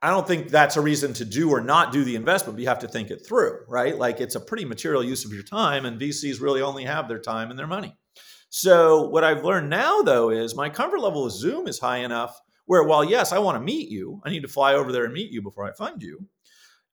[0.03, 2.69] I don't think that's a reason to do or not do the investment, but you
[2.69, 3.97] have to think it through, right?
[3.97, 7.19] Like it's a pretty material use of your time, and VCs really only have their
[7.19, 7.97] time and their money.
[8.51, 12.40] So, what I've learned now, though, is my comfort level with Zoom is high enough
[12.66, 15.14] where, while yes, I want to meet you, I need to fly over there and
[15.14, 16.26] meet you before I fund you.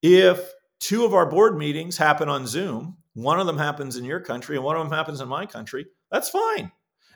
[0.01, 4.19] If two of our board meetings happen on Zoom, one of them happens in your
[4.19, 6.71] country and one of them happens in my country, that's fine.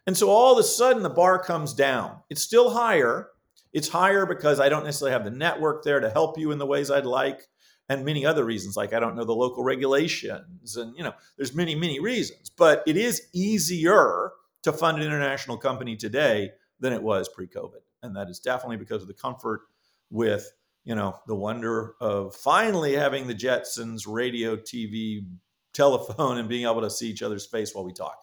[0.05, 2.19] And so all of a sudden, the bar comes down.
[2.29, 3.29] It's still higher,
[3.73, 6.65] it's higher because I don't necessarily have the network there to help you in the
[6.65, 7.41] ways I'd like,
[7.89, 11.55] and many other reasons, like I don't know the local regulations, and you know, there's
[11.55, 12.49] many, many reasons.
[12.49, 14.31] But it is easier
[14.63, 19.01] to fund an international company today than it was pre-COVID, and that is definitely because
[19.01, 19.61] of the comfort
[20.09, 20.51] with
[20.83, 25.25] you know the wonder of finally having the Jetsons radio, TV,
[25.73, 28.17] telephone, and being able to see each other's face while we talk.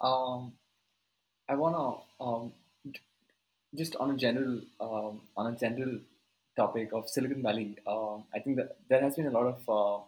[0.00, 0.52] Um,
[1.48, 2.52] I want to um,
[3.76, 5.98] just on a general um, on a general
[6.56, 10.04] topic of Silicon Valley, uh, I think that there has been a lot of uh,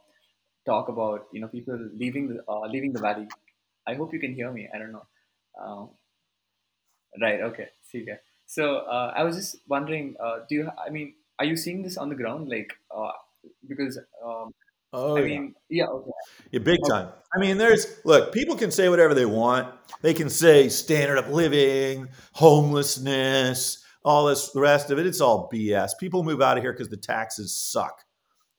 [0.67, 3.29] talk about you know people leaving the uh, leaving the valley.
[3.87, 4.69] I hope you can hear me.
[4.73, 5.07] I don't know.
[5.61, 5.91] Um,
[7.21, 7.41] right.
[7.41, 7.69] Okay.
[7.83, 8.17] See you.
[8.53, 10.71] So uh, I was just wondering, uh, do you?
[10.77, 12.51] I mean, are you seeing this on the ground?
[12.51, 13.13] Like, uh,
[13.67, 14.53] because um,
[14.93, 15.25] Oh, I yeah.
[15.27, 15.87] mean, yeah.
[15.87, 16.11] Okay.
[16.51, 16.91] Yeah, big okay.
[16.91, 17.09] time.
[17.35, 19.73] I mean, there's look, people can say whatever they want.
[20.03, 25.07] They can say standard of living, homelessness, all this, the rest of it.
[25.07, 25.93] It's all BS.
[25.99, 28.03] People move out of here because the taxes suck.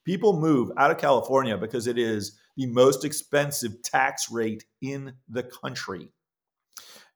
[0.04, 5.44] People move out of California because it is the most expensive tax rate in the
[5.44, 6.08] country.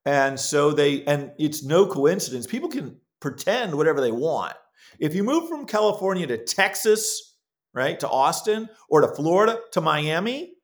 [0.08, 2.46] And so they, and it's no coincidence.
[2.46, 4.54] People can pretend whatever they want.
[4.98, 7.36] If you move from California to Texas,
[7.74, 10.54] right, to Austin or to Florida to Miami,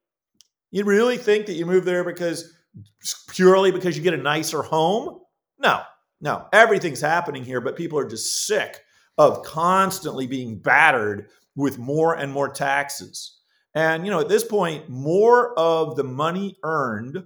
[0.71, 2.55] you really think that you move there because
[3.29, 5.21] purely because you get a nicer home?
[5.59, 5.83] No,
[6.23, 6.47] no.
[6.55, 8.81] Everything's happening here, but people are just sick
[9.19, 13.41] of constantly being battered with more and more taxes.
[13.75, 17.23] And you know, at this point, more of the money earned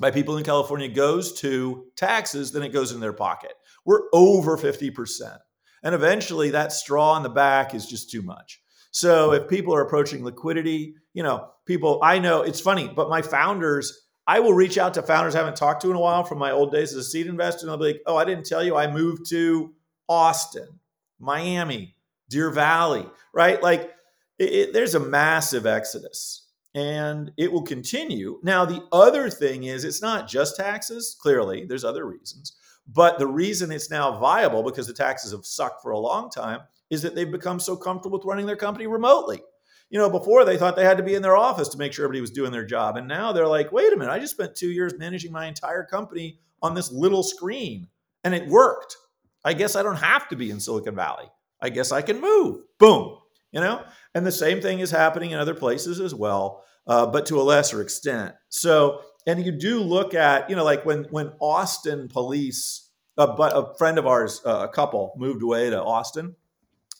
[0.00, 3.52] by people in California goes to taxes than it goes in their pocket.
[3.84, 5.38] We're over 50%.
[5.82, 8.60] And eventually that straw in the back is just too much.
[8.92, 13.22] So if people are approaching liquidity, you know, people I know it's funny, but my
[13.22, 16.38] founders, I will reach out to founders I haven't talked to in a while from
[16.38, 18.62] my old days as a seed investor, and I'll be like, "Oh, I didn't tell
[18.62, 19.74] you, I moved to
[20.08, 20.78] Austin,
[21.18, 21.96] Miami,
[22.28, 23.62] Deer Valley, right?
[23.62, 23.90] Like,
[24.38, 26.41] it, it, there's a massive exodus,
[26.74, 28.38] and it will continue.
[28.42, 31.16] Now, the other thing is, it's not just taxes.
[31.20, 32.56] Clearly, there's other reasons,
[32.86, 36.60] but the reason it's now viable because the taxes have sucked for a long time
[36.90, 39.42] is that they've become so comfortable with running their company remotely.
[39.90, 42.06] You know, before they thought they had to be in their office to make sure
[42.06, 42.96] everybody was doing their job.
[42.96, 45.84] And now they're like, wait a minute, I just spent two years managing my entire
[45.84, 47.88] company on this little screen
[48.24, 48.96] and it worked.
[49.44, 51.26] I guess I don't have to be in Silicon Valley.
[51.60, 52.62] I guess I can move.
[52.78, 53.18] Boom.
[53.52, 53.84] You know?
[54.14, 57.42] And the same thing is happening in other places as well, uh, but to a
[57.42, 58.34] lesser extent.
[58.48, 63.52] So, and you do look at, you know, like when when Austin police, uh, but
[63.54, 66.34] a friend of ours, uh, a couple, moved away to Austin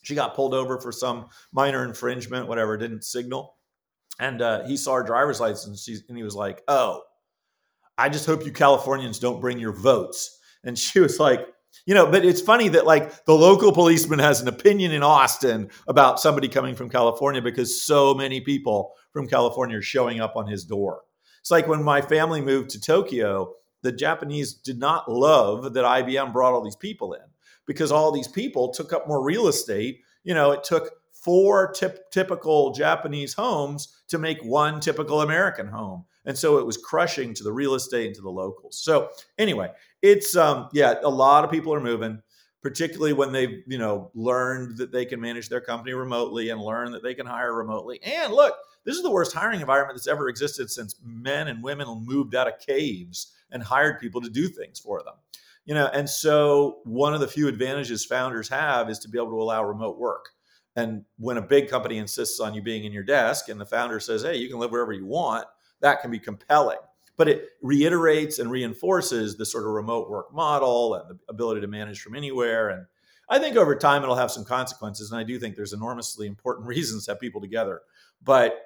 [0.03, 3.57] she got pulled over for some minor infringement, whatever, didn't signal.
[4.21, 7.03] And uh, he saw her driver's license and he was like, Oh,
[7.97, 10.39] I just hope you Californians don't bring your votes.
[10.65, 11.47] And she was like,
[11.87, 15.71] you know, but it's funny that like the local policeman has an opinion in Austin
[15.89, 20.47] about somebody coming from California because so many people from California are showing up on
[20.47, 21.03] his door.
[21.41, 26.33] It's like when my family moved to Tokyo, the Japanese did not love that IBM
[26.33, 27.23] brought all these people in
[27.67, 30.01] because all these people took up more real estate.
[30.23, 36.05] You know, it took four tip, typical Japanese homes to make one typical American home.
[36.25, 38.79] And so it was crushing to the real estate and to the locals.
[38.79, 39.09] So
[39.39, 39.71] anyway,
[40.03, 42.21] it's um yeah, a lot of people are moving,
[42.63, 46.93] particularly when they've, you know, learned that they can manage their company remotely and learn
[46.93, 48.01] that they can hire remotely.
[48.03, 51.87] And look, this is the worst hiring environment that's ever existed since men and women
[52.05, 55.15] moved out of caves and hired people to do things for them.
[55.65, 59.31] You know and so one of the few advantages founders have is to be able
[59.31, 60.27] to allow remote work.
[60.75, 64.01] And when a big company insists on you being in your desk and the founder
[64.01, 65.47] says hey you can live wherever you want
[65.81, 66.79] that can be compelling
[67.17, 71.67] but it reiterates and reinforces the sort of remote work model and the ability to
[71.67, 72.87] manage from anywhere and
[73.29, 76.67] i think over time it'll have some consequences and i do think there's enormously important
[76.75, 77.83] reasons to have people together
[78.23, 78.61] but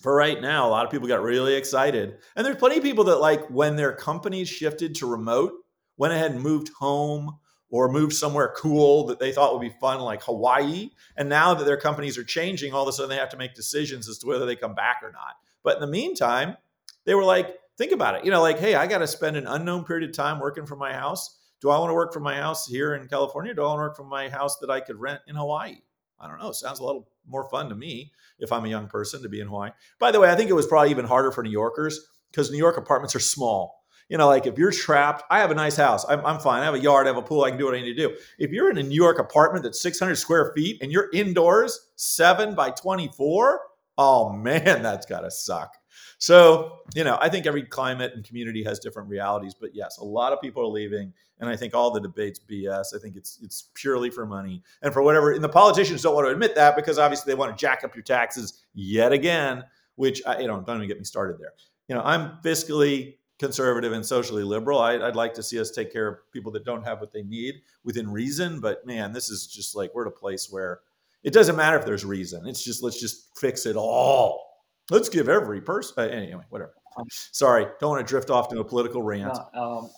[0.00, 3.04] for right now a lot of people got really excited and there's plenty of people
[3.04, 5.52] that like when their companies shifted to remote
[5.96, 7.38] went ahead and moved home
[7.74, 10.90] or moved somewhere cool that they thought would be fun, like Hawaii.
[11.16, 13.54] And now that their companies are changing, all of a sudden they have to make
[13.54, 15.34] decisions as to whether they come back or not.
[15.64, 16.56] But in the meantime,
[17.04, 18.24] they were like, think about it.
[18.24, 20.78] You know, like, hey, I got to spend an unknown period of time working from
[20.78, 21.38] my house.
[21.60, 23.54] Do I want to work from my house here in California?
[23.54, 25.76] do I want to work from my house that I could rent in Hawaii?
[26.20, 26.52] I don't know.
[26.52, 29.48] Sounds a little more fun to me if I'm a young person to be in
[29.48, 29.70] Hawaii.
[29.98, 32.58] By the way, I think it was probably even harder for New Yorkers because New
[32.58, 33.84] York apartments are small.
[34.08, 36.04] You know, like if you're trapped, I have a nice house.
[36.08, 36.60] I'm, I'm fine.
[36.60, 37.06] I have a yard.
[37.06, 37.44] I have a pool.
[37.44, 38.16] I can do what I need to do.
[38.38, 42.54] If you're in a New York apartment that's 600 square feet and you're indoors, seven
[42.54, 43.60] by 24,
[43.96, 45.74] oh man, that's got to suck.
[46.18, 50.04] So, you know, I think every climate and community has different realities, but yes, a
[50.04, 52.94] lot of people are leaving, and I think all the debates BS.
[52.94, 55.32] I think it's it's purely for money and for whatever.
[55.32, 57.94] And the politicians don't want to admit that because obviously they want to jack up
[57.94, 59.64] your taxes yet again,
[59.96, 61.52] which I, you know, don't even get me started there.
[61.88, 64.78] You know, I'm fiscally conservative and socially liberal.
[64.78, 67.22] I, would like to see us take care of people that don't have what they
[67.22, 68.60] need within reason.
[68.60, 70.80] But man, this is just like we're at a place where
[71.22, 72.46] it doesn't matter if there's reason.
[72.46, 74.53] It's just let's just fix it all
[74.90, 75.94] Let's give every person.
[75.96, 76.74] Uh, anyway, whatever.
[77.10, 79.36] Sorry, don't want to drift off to a political rant.
[79.54, 79.90] um,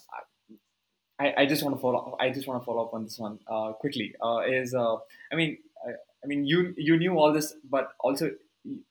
[1.19, 2.17] I, I just want to follow.
[2.21, 4.15] I just want to follow up on this one uh, quickly.
[4.23, 4.97] Uh, is uh,
[5.33, 8.31] I mean, I, I, mean, you you knew all this, but also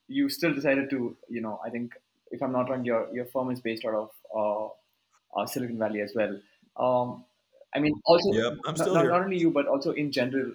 [0.08, 1.16] you still decided to.
[1.30, 1.93] You know, I think
[2.32, 6.02] if I'm not wrong, your your firm is based out of uh, uh, Silicon Valley
[6.02, 6.39] as well.
[6.78, 7.26] Um,
[7.76, 9.12] I mean, also yep, I'm still not, here.
[9.12, 10.52] not only you, but also in general,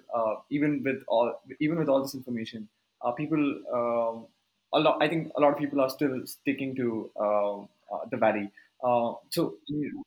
[0.51, 2.68] even with all even with all this information,
[3.16, 3.62] people.
[3.72, 4.26] Um,
[4.72, 5.02] a lot.
[5.02, 7.64] I think a lot of people are still sticking to uh, uh,
[8.10, 8.50] the valley.
[8.82, 9.56] Uh, so,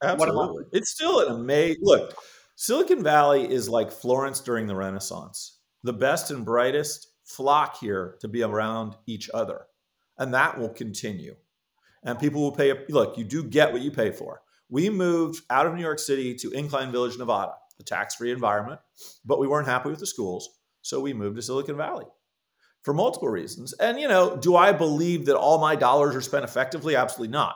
[0.03, 2.15] absolutely, it's still an amazing look.
[2.55, 5.59] Silicon Valley is like Florence during the Renaissance.
[5.83, 9.65] The best and brightest flock here to be around each other,
[10.17, 11.35] and that will continue.
[12.03, 12.73] And people will pay.
[12.89, 14.41] Look, you do get what you pay for.
[14.69, 18.79] We moved out of New York City to Incline Village, Nevada, a tax-free environment,
[19.23, 20.49] but we weren't happy with the schools,
[20.81, 22.05] so we moved to Silicon Valley
[22.83, 23.73] for multiple reasons.
[23.73, 26.95] And, you know, do I believe that all my dollars are spent effectively?
[26.95, 27.55] Absolutely not.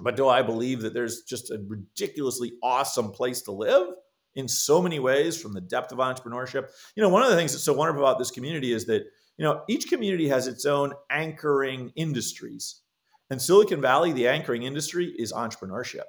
[0.00, 3.88] But do I believe that there's just a ridiculously awesome place to live
[4.34, 6.68] in so many ways from the depth of entrepreneurship?
[6.94, 9.02] You know, one of the things that's so wonderful about this community is that,
[9.36, 12.82] you know, each community has its own anchoring industries.
[13.30, 16.04] And Silicon Valley, the anchoring industry is entrepreneurship,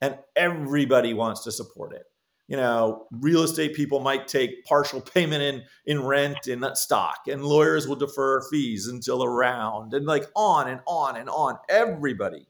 [0.00, 2.04] and everybody wants to support it
[2.52, 7.42] you know, real estate people might take partial payment in in rent in stock, and
[7.42, 11.56] lawyers will defer fees until around, and like on and on and on.
[11.70, 12.46] Everybody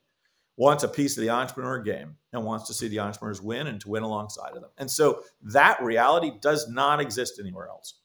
[0.57, 3.81] wants a piece of the entrepreneur game and wants to see the entrepreneurs win and
[3.81, 4.71] to win alongside of them.
[4.77, 8.01] And so that reality does not exist anywhere else.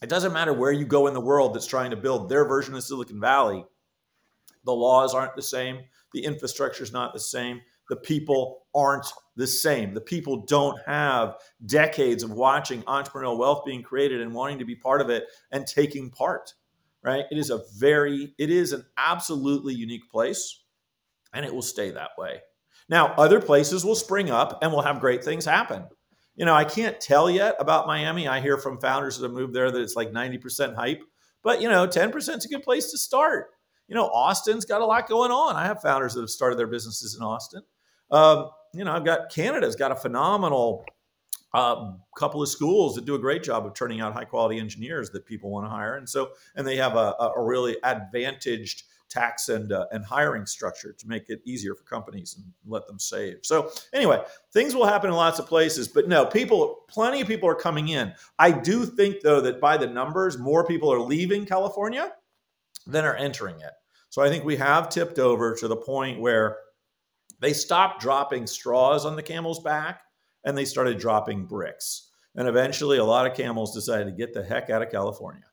[0.00, 2.74] It doesn't matter where you go in the world that's trying to build their version
[2.74, 3.66] of Silicon Valley.
[4.64, 5.80] The laws aren't the same.
[6.14, 9.92] The infrastructure is not the same the people aren't the same.
[9.92, 14.76] The people don't have decades of watching entrepreneurial wealth being created and wanting to be
[14.76, 16.54] part of it and taking part,
[17.02, 17.24] right?
[17.30, 20.62] It is a very, it is an absolutely unique place
[21.34, 22.40] and it will stay that way.
[22.88, 25.84] Now, other places will spring up and will have great things happen.
[26.36, 28.28] You know, I can't tell yet about Miami.
[28.28, 31.02] I hear from founders that have moved there that it's like 90% hype,
[31.42, 33.48] but you know, 10% is a good place to start.
[33.88, 35.56] You know, Austin's got a lot going on.
[35.56, 37.62] I have founders that have started their businesses in Austin.
[38.10, 40.84] Um, you know, I've got Canada's got a phenomenal
[41.54, 45.10] uh, couple of schools that do a great job of turning out high quality engineers
[45.10, 49.48] that people want to hire, and so and they have a, a really advantaged tax
[49.48, 53.38] and uh, and hiring structure to make it easier for companies and let them save.
[53.42, 57.48] So anyway, things will happen in lots of places, but no, people, plenty of people
[57.48, 58.12] are coming in.
[58.38, 62.12] I do think though that by the numbers, more people are leaving California
[62.86, 63.72] than are entering it.
[64.10, 66.58] So I think we have tipped over to the point where
[67.40, 70.02] they stopped dropping straws on the camel's back
[70.44, 72.10] and they started dropping bricks.
[72.34, 75.44] And eventually, a lot of camels decided to get the heck out of California.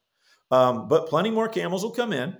[0.51, 2.37] Um, but plenty more camels will come in,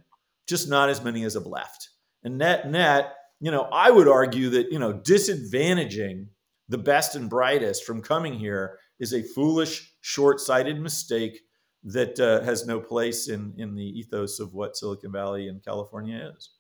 [0.48, 1.89] just not as many as have left.
[2.24, 6.28] And net, net, you know, I would argue that, you know, disadvantaging
[6.70, 11.41] the best and brightest from coming here is a foolish, short sighted mistake
[11.84, 16.32] that uh, has no place in, in the ethos of what Silicon Valley and California
[16.36, 16.52] is.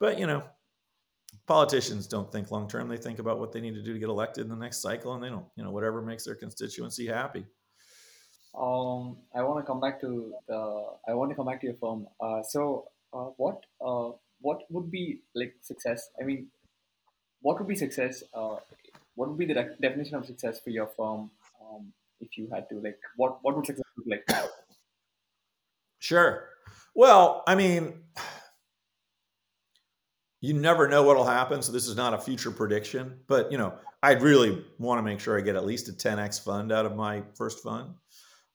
[0.00, 0.42] But, you know,
[1.46, 2.88] politicians don't think long term.
[2.88, 5.14] They think about what they need to do to get elected in the next cycle,
[5.14, 7.46] and they don't, you know, whatever makes their constituency happy.
[8.56, 10.86] Um, I want to come back to the.
[11.08, 12.06] I want to come back to your firm.
[12.20, 16.08] Uh, so, uh, what uh, what would be like success?
[16.20, 16.48] I mean,
[17.40, 18.22] what would be success?
[18.32, 18.56] Uh,
[19.16, 21.30] what would be the de- definition of success for your firm?
[21.60, 24.50] Um, if you had to, like, what what would success look like?
[25.98, 26.48] Sure.
[26.94, 28.04] Well, I mean,
[30.44, 31.62] you never know what'll happen.
[31.62, 33.72] So this is not a future prediction, but you know,
[34.02, 36.94] I'd really want to make sure I get at least a 10x fund out of
[36.94, 37.94] my first fund.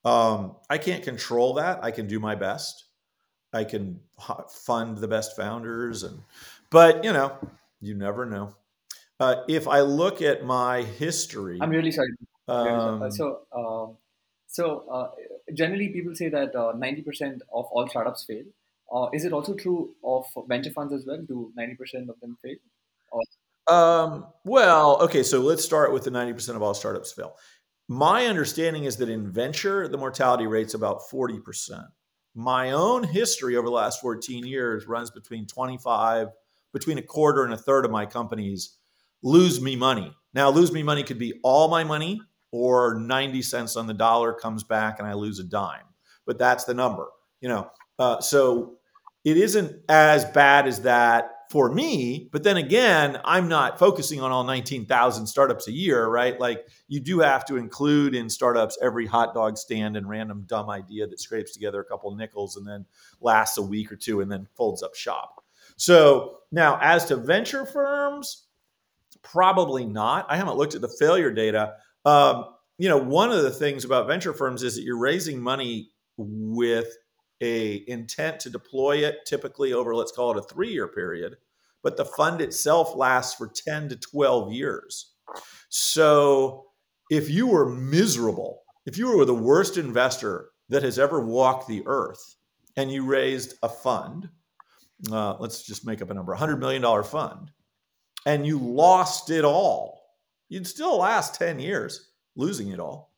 [0.05, 1.83] Um, I can't control that.
[1.83, 2.85] I can do my best.
[3.51, 4.01] I can
[4.67, 6.21] fund the best founders, and
[6.69, 7.35] but you know,
[7.81, 8.55] you never know.
[9.19, 12.09] Uh, if I look at my history, I'm really sorry.
[12.47, 13.97] Um, so, um,
[14.45, 15.07] so uh,
[15.53, 18.45] generally people say that uh, 90% of all startups fail.
[18.93, 21.19] Uh, is it also true of venture funds as well?
[21.27, 22.55] Do 90% of them fail?
[23.11, 23.21] Or-
[23.73, 27.35] Um, well, okay, so let's start with the 90% of all startups fail.
[27.87, 31.85] My understanding is that in venture, the mortality rate's about 40%.
[32.35, 36.29] My own history over the last 14 years runs between 25,
[36.73, 38.77] between a quarter and a third of my companies
[39.23, 40.15] lose me money.
[40.33, 42.21] Now, lose me money could be all my money
[42.51, 45.85] or 90 cents on the dollar comes back and I lose a dime.
[46.25, 47.07] But that's the number,
[47.41, 47.69] you know.
[47.97, 48.78] Uh, so
[49.23, 52.29] it isn't as bad as that for me.
[52.31, 56.39] But then again, I'm not focusing on all 19,000 startups a year, right?
[56.39, 60.69] Like you do have to include in startups every hot dog stand and random dumb
[60.69, 62.85] idea that scrapes together a couple nickels and then
[63.19, 65.43] lasts a week or two and then folds up shop.
[65.75, 68.45] So now, as to venture firms,
[69.23, 70.27] probably not.
[70.29, 71.75] I haven't looked at the failure data.
[72.05, 72.45] Um,
[72.77, 76.95] you know, one of the things about venture firms is that you're raising money with
[77.41, 81.37] a intent to deploy it typically over let's call it a 3-year period,
[81.83, 85.13] but the fund itself lasts for 10 to 12 years.
[85.69, 86.65] So,
[87.09, 91.83] if you were miserable, if you were the worst investor that has ever walked the
[91.85, 92.35] earth
[92.75, 94.29] and you raised a fund,
[95.11, 97.51] uh, let's just make up a number, $100 million fund,
[98.25, 100.01] and you lost it all,
[100.49, 103.13] you'd still last 10 years losing it all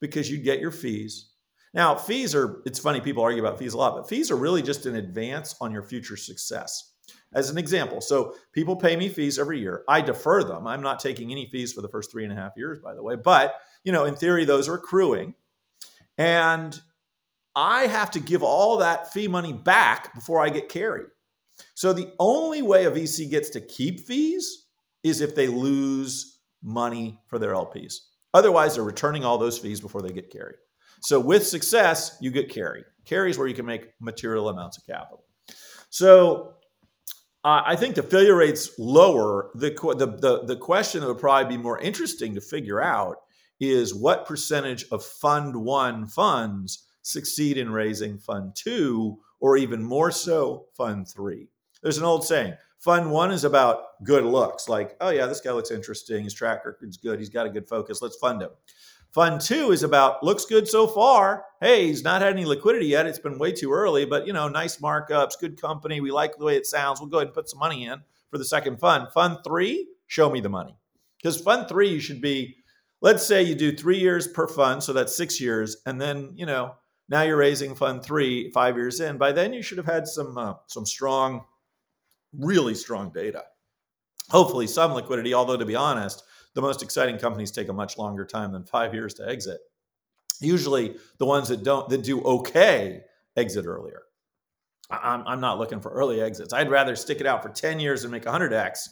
[0.00, 1.33] because you'd get your fees.
[1.74, 4.62] Now, fees are, it's funny, people argue about fees a lot, but fees are really
[4.62, 6.92] just an advance on your future success.
[7.34, 9.82] As an example, so people pay me fees every year.
[9.88, 10.68] I defer them.
[10.68, 13.02] I'm not taking any fees for the first three and a half years, by the
[13.02, 13.16] way.
[13.16, 15.34] But, you know, in theory, those are accruing.
[16.16, 16.80] And
[17.56, 21.06] I have to give all that fee money back before I get carried.
[21.74, 24.66] So the only way a VC gets to keep fees
[25.02, 27.96] is if they lose money for their LPs.
[28.32, 30.54] Otherwise, they're returning all those fees before they get carry.
[31.04, 32.82] So with success, you get carry.
[33.04, 35.24] Carry is where you can make material amounts of capital.
[35.90, 36.54] So
[37.44, 39.50] uh, I think the failure rate's lower.
[39.54, 43.18] The, the, the, the question that would probably be more interesting to figure out
[43.60, 50.10] is what percentage of Fund One funds succeed in raising Fund Two, or even more
[50.10, 51.48] so, Fund Three.
[51.82, 55.52] There's an old saying Fund One is about good looks, like, oh, yeah, this guy
[55.52, 56.24] looks interesting.
[56.24, 57.18] His track record's good.
[57.18, 58.00] He's got a good focus.
[58.00, 58.50] Let's fund him.
[59.14, 61.44] Fund two is about looks good so far.
[61.60, 63.06] Hey, he's not had any liquidity yet.
[63.06, 66.00] It's been way too early, but you know, nice markups, good company.
[66.00, 66.98] We like the way it sounds.
[66.98, 69.06] We'll go ahead and put some money in for the second fund.
[69.12, 70.76] Fund three, show me the money.
[71.16, 72.56] Because fund three, you should be,
[73.02, 76.44] let's say you do three years per fund, so that's six years, and then you
[76.44, 76.74] know
[77.08, 79.16] now you're raising fund three five years in.
[79.16, 81.44] By then, you should have had some uh, some strong,
[82.36, 83.44] really strong data.
[84.30, 85.34] Hopefully, some liquidity.
[85.34, 86.24] Although to be honest
[86.54, 89.60] the most exciting companies take a much longer time than five years to exit.
[90.40, 93.02] Usually, the ones that don't that do okay
[93.36, 94.02] exit earlier.
[94.90, 96.52] I'm, I'm not looking for early exits.
[96.52, 98.88] I'd rather stick it out for 10 years and make 100x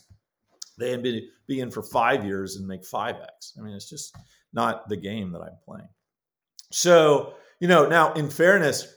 [0.78, 3.58] than be, be in for five years and make 5x.
[3.58, 4.16] I mean, it's just
[4.52, 5.88] not the game that I'm playing.
[6.70, 8.92] So, you know, now in fairness,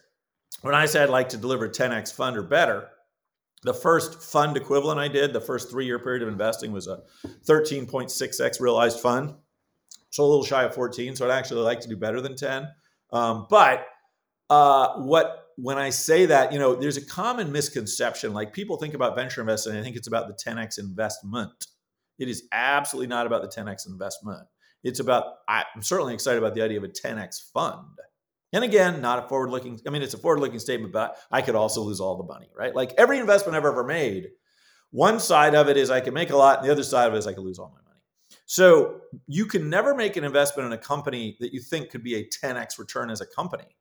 [0.62, 2.88] when I say I'd like to deliver 10x fund or better,
[3.66, 7.02] the first fund equivalent I did, the first three year period of investing was a
[7.48, 9.34] 13.6x realized fund.
[10.12, 11.16] So a little shy of 14.
[11.16, 12.68] So I'd actually like to do better than 10.
[13.12, 13.86] Um, but
[14.50, 18.34] uh, what when I say that, you know, there's a common misconception.
[18.34, 21.68] Like people think about venture investing, I think it's about the 10x investment.
[22.20, 24.46] It is absolutely not about the 10x investment.
[24.84, 27.88] It's about, I'm certainly excited about the idea of a 10x fund.
[28.56, 31.42] And again, not a forward looking, I mean, it's a forward looking statement, but I
[31.42, 32.74] could also lose all the money, right?
[32.74, 34.30] Like every investment I've ever made,
[34.92, 37.16] one side of it is I can make a lot, and the other side of
[37.16, 38.00] it is I can lose all my money.
[38.46, 42.16] So you can never make an investment in a company that you think could be
[42.16, 43.76] a 10x return as a company.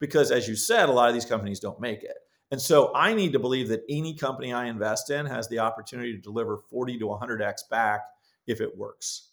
[0.00, 2.16] Because as you said, a lot of these companies don't make it.
[2.50, 6.14] And so I need to believe that any company I invest in has the opportunity
[6.14, 8.00] to deliver 40 to 100x back
[8.46, 9.32] if it works.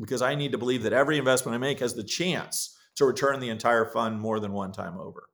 [0.00, 3.40] Because I need to believe that every investment I make has the chance to return
[3.40, 5.24] the entire fund more than one time over.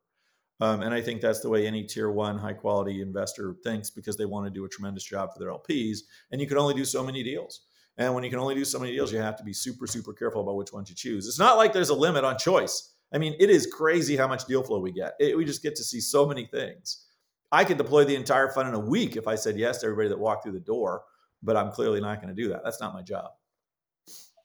[0.61, 4.17] Um, and I think that's the way any tier one high quality investor thinks because
[4.17, 5.99] they want to do a tremendous job for their LPs.
[6.33, 7.63] And you can only do so many deals.
[7.97, 10.13] And when you can only do so many deals, you have to be super, super
[10.13, 11.27] careful about which ones you choose.
[11.27, 12.95] It's not like there's a limit on choice.
[13.13, 15.15] I mean, it is crazy how much deal flow we get.
[15.19, 17.07] It, we just get to see so many things.
[17.51, 20.09] I could deploy the entire fund in a week if I said yes to everybody
[20.11, 21.03] that walked through the door,
[21.43, 22.61] but I'm clearly not going to do that.
[22.63, 23.31] That's not my job.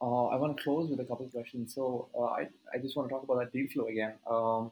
[0.04, 1.74] Uh, I want to close with a couple of questions.
[1.74, 4.16] So uh, I, I just want to talk about that deal flow again.
[4.30, 4.72] Um,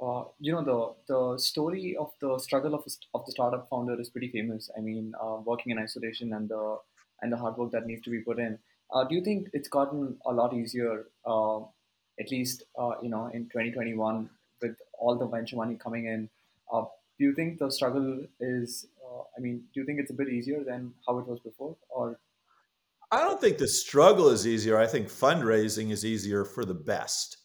[0.00, 4.08] uh, you know the the story of the struggle of, of the startup founder is
[4.08, 4.70] pretty famous.
[4.76, 6.78] I mean, uh, working in isolation and the
[7.20, 8.58] and the hard work that needs to be put in.
[8.90, 11.58] Uh, do you think it's gotten a lot easier, uh,
[12.18, 12.64] at least
[13.02, 14.30] you know in 2021,
[14.62, 16.30] with all the venture money coming in.
[17.18, 18.86] Do you think the struggle is?
[19.36, 22.18] I mean, do you think it's a bit easier than how it was before, or?
[23.12, 24.78] I don't think the struggle is easier.
[24.78, 27.36] I think fundraising is easier for the best.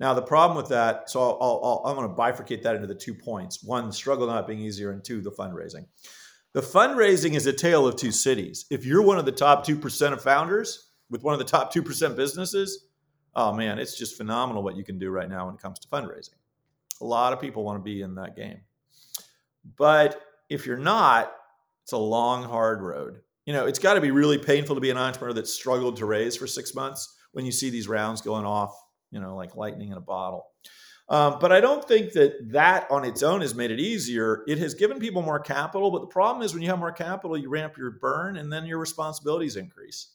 [0.00, 2.96] Now, the problem with that, so I'll, i am going to bifurcate that into the
[2.96, 5.86] two points one, struggle not being easier, and two, the fundraising.
[6.52, 8.66] The fundraising is a tale of two cities.
[8.70, 12.16] If you're one of the top 2% of founders with one of the top 2%
[12.16, 12.86] businesses,
[13.36, 15.88] oh man, it's just phenomenal what you can do right now when it comes to
[15.88, 16.34] fundraising.
[17.00, 18.62] A lot of people want to be in that game.
[19.76, 21.32] But if you're not,
[21.84, 23.20] it's a long, hard road.
[23.48, 26.04] You know, it's got to be really painful to be an entrepreneur that struggled to
[26.04, 28.78] raise for six months when you see these rounds going off,
[29.10, 30.44] you know, like lightning in a bottle.
[31.08, 34.44] Um, but I don't think that that on its own has made it easier.
[34.46, 35.90] It has given people more capital.
[35.90, 38.66] But the problem is when you have more capital, you ramp your burn and then
[38.66, 40.12] your responsibilities increase.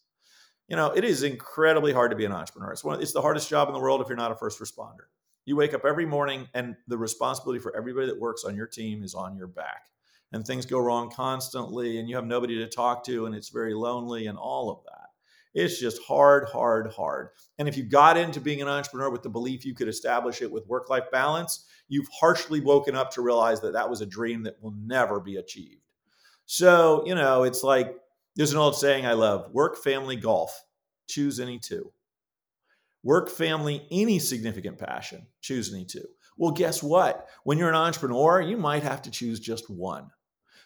[0.67, 2.71] You know, it is incredibly hard to be an entrepreneur.
[2.71, 5.07] It's, one, it's the hardest job in the world if you're not a first responder.
[5.45, 9.01] You wake up every morning and the responsibility for everybody that works on your team
[9.01, 9.87] is on your back.
[10.33, 13.73] And things go wrong constantly and you have nobody to talk to and it's very
[13.73, 15.09] lonely and all of that.
[15.53, 17.29] It's just hard, hard, hard.
[17.59, 20.51] And if you got into being an entrepreneur with the belief you could establish it
[20.51, 24.43] with work life balance, you've harshly woken up to realize that that was a dream
[24.43, 25.81] that will never be achieved.
[26.45, 27.95] So, you know, it's like
[28.35, 30.59] there's an old saying I love work, family, golf.
[31.07, 31.91] Choose any two.
[33.03, 35.27] Work, family, any significant passion.
[35.41, 36.07] Choose any two.
[36.37, 37.27] Well, guess what?
[37.43, 40.09] When you're an entrepreneur, you might have to choose just one.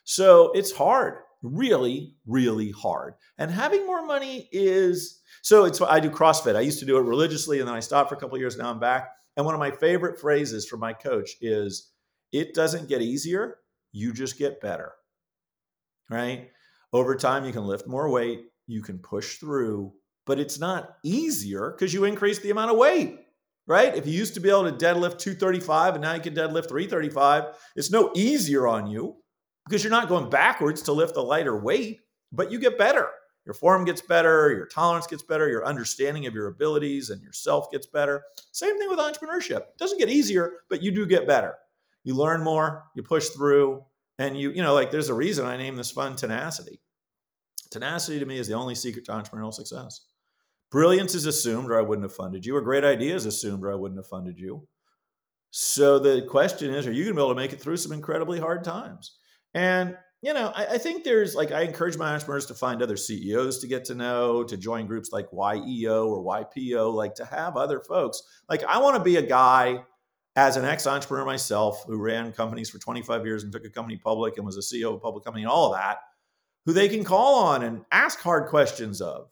[0.08, 3.14] So it's hard really, really hard.
[3.38, 6.56] And having more money is so it's I do CrossFit.
[6.56, 8.58] I used to do it religiously and then I stopped for a couple years.
[8.58, 9.10] Now I'm back.
[9.36, 11.92] And one of my favorite phrases from my coach is
[12.32, 13.58] it doesn't get easier,
[13.92, 14.94] you just get better.
[16.10, 16.50] Right?
[16.92, 19.94] Over time, you can lift more weight, you can push through,
[20.26, 23.20] but it's not easier because you increase the amount of weight
[23.70, 23.98] right?
[23.98, 27.54] If you used to be able to deadlift 235 and now you can deadlift 335,
[27.76, 29.18] it's no easier on you
[29.68, 32.00] because you're not going backwards to lift a lighter weight,
[32.32, 33.10] but you get better.
[33.46, 37.72] Your form gets better, your tolerance gets better, your understanding of your abilities and yourself
[37.72, 38.24] gets better.
[38.52, 39.60] Same thing with entrepreneurship.
[39.60, 41.56] It doesn't get easier, but you do get better.
[42.04, 43.84] You learn more, you push through,
[44.20, 46.82] and you, you know, like there's a reason I named this fund tenacity.
[47.70, 50.02] Tenacity to me is the only secret to entrepreneurial success.
[50.70, 53.76] Brilliance is assumed, or I wouldn't have funded you, or great ideas assumed, or I
[53.76, 54.68] wouldn't have funded you.
[55.52, 57.94] So the question is, are you going to be able to make it through some
[57.94, 59.18] incredibly hard times?
[59.58, 62.96] And you know, I, I, think there's like I encourage my entrepreneurs to find other
[62.96, 67.58] CEOs to get to know, to join groups like YEO or YPO, like to have
[67.58, 68.22] other folks.
[68.48, 69.84] Like I want to be a guy
[70.36, 74.38] as an ex-entrepreneur myself who ran companies for 25 years and took a company public
[74.38, 75.98] and was a CEO of a public company and all of that,
[76.68, 79.32] who they can call on and ask hard questions of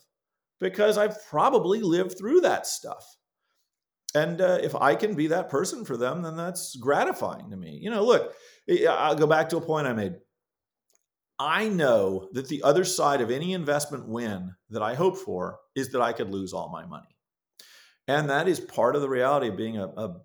[0.60, 3.06] because I've probably lived through that stuff.
[4.16, 7.78] And uh, if I can be that person for them, then that's gratifying to me.
[7.82, 8.34] You know, look,
[8.90, 10.16] I'll go back to a point I made.
[11.38, 15.92] I know that the other side of any investment win that I hope for is
[15.92, 17.16] that I could lose all my money.
[18.08, 20.16] And that is part of the reality of being a, a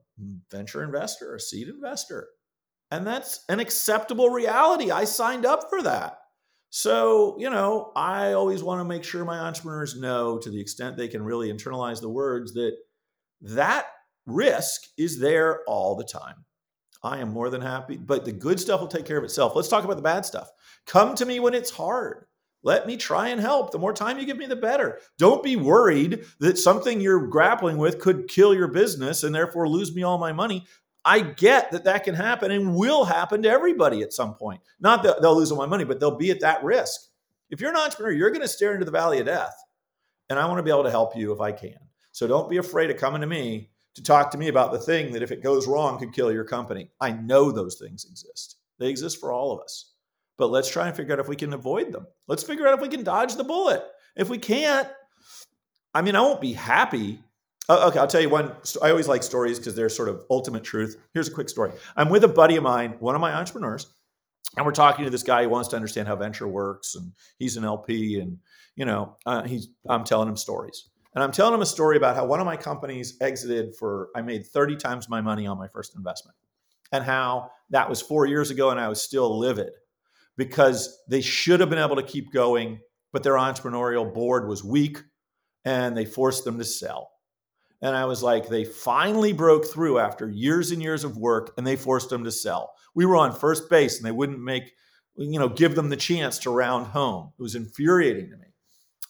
[0.50, 2.28] venture investor, a seed investor.
[2.90, 4.90] And that's an acceptable reality.
[4.90, 6.18] I signed up for that.
[6.70, 10.96] So, you know, I always want to make sure my entrepreneurs know to the extent
[10.96, 12.76] they can really internalize the words that
[13.40, 13.86] that
[14.26, 16.44] risk is there all the time.
[17.02, 19.56] I am more than happy, but the good stuff will take care of itself.
[19.56, 20.50] Let's talk about the bad stuff.
[20.86, 22.26] Come to me when it's hard.
[22.62, 23.70] Let me try and help.
[23.70, 24.98] The more time you give me, the better.
[25.16, 29.94] Don't be worried that something you're grappling with could kill your business and therefore lose
[29.94, 30.66] me all my money.
[31.02, 34.60] I get that that can happen and will happen to everybody at some point.
[34.78, 37.00] Not that they'll lose all my money, but they'll be at that risk.
[37.48, 39.54] If you're an entrepreneur, you're going to stare into the valley of death.
[40.28, 41.78] And I want to be able to help you if I can.
[42.12, 45.12] So don't be afraid of coming to me to talk to me about the thing
[45.12, 46.90] that if it goes wrong could kill your company.
[47.00, 48.56] I know those things exist.
[48.78, 49.92] They exist for all of us.
[50.38, 52.06] But let's try and figure out if we can avoid them.
[52.26, 53.84] Let's figure out if we can dodge the bullet.
[54.16, 54.88] If we can't,
[55.92, 57.22] I mean, I won't be happy.
[57.68, 58.52] Okay, I'll tell you one.
[58.82, 60.96] I always like stories because they're sort of ultimate truth.
[61.14, 61.72] Here's a quick story.
[61.96, 63.86] I'm with a buddy of mine, one of my entrepreneurs,
[64.56, 67.56] and we're talking to this guy who wants to understand how venture works, and he's
[67.56, 68.38] an LP, and
[68.74, 70.89] you know, uh, he's I'm telling him stories.
[71.14, 74.22] And I'm telling him a story about how one of my companies exited for, I
[74.22, 76.36] made 30 times my money on my first investment.
[76.92, 79.72] And how that was four years ago and I was still livid
[80.36, 82.80] because they should have been able to keep going,
[83.12, 84.98] but their entrepreneurial board was weak
[85.64, 87.10] and they forced them to sell.
[87.82, 91.66] And I was like, they finally broke through after years and years of work and
[91.66, 92.74] they forced them to sell.
[92.94, 94.72] We were on first base and they wouldn't make,
[95.16, 97.32] you know, give them the chance to round home.
[97.38, 98.49] It was infuriating to me.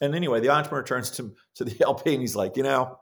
[0.01, 2.99] And anyway, the entrepreneur turns to, to the LP and he's like, you know,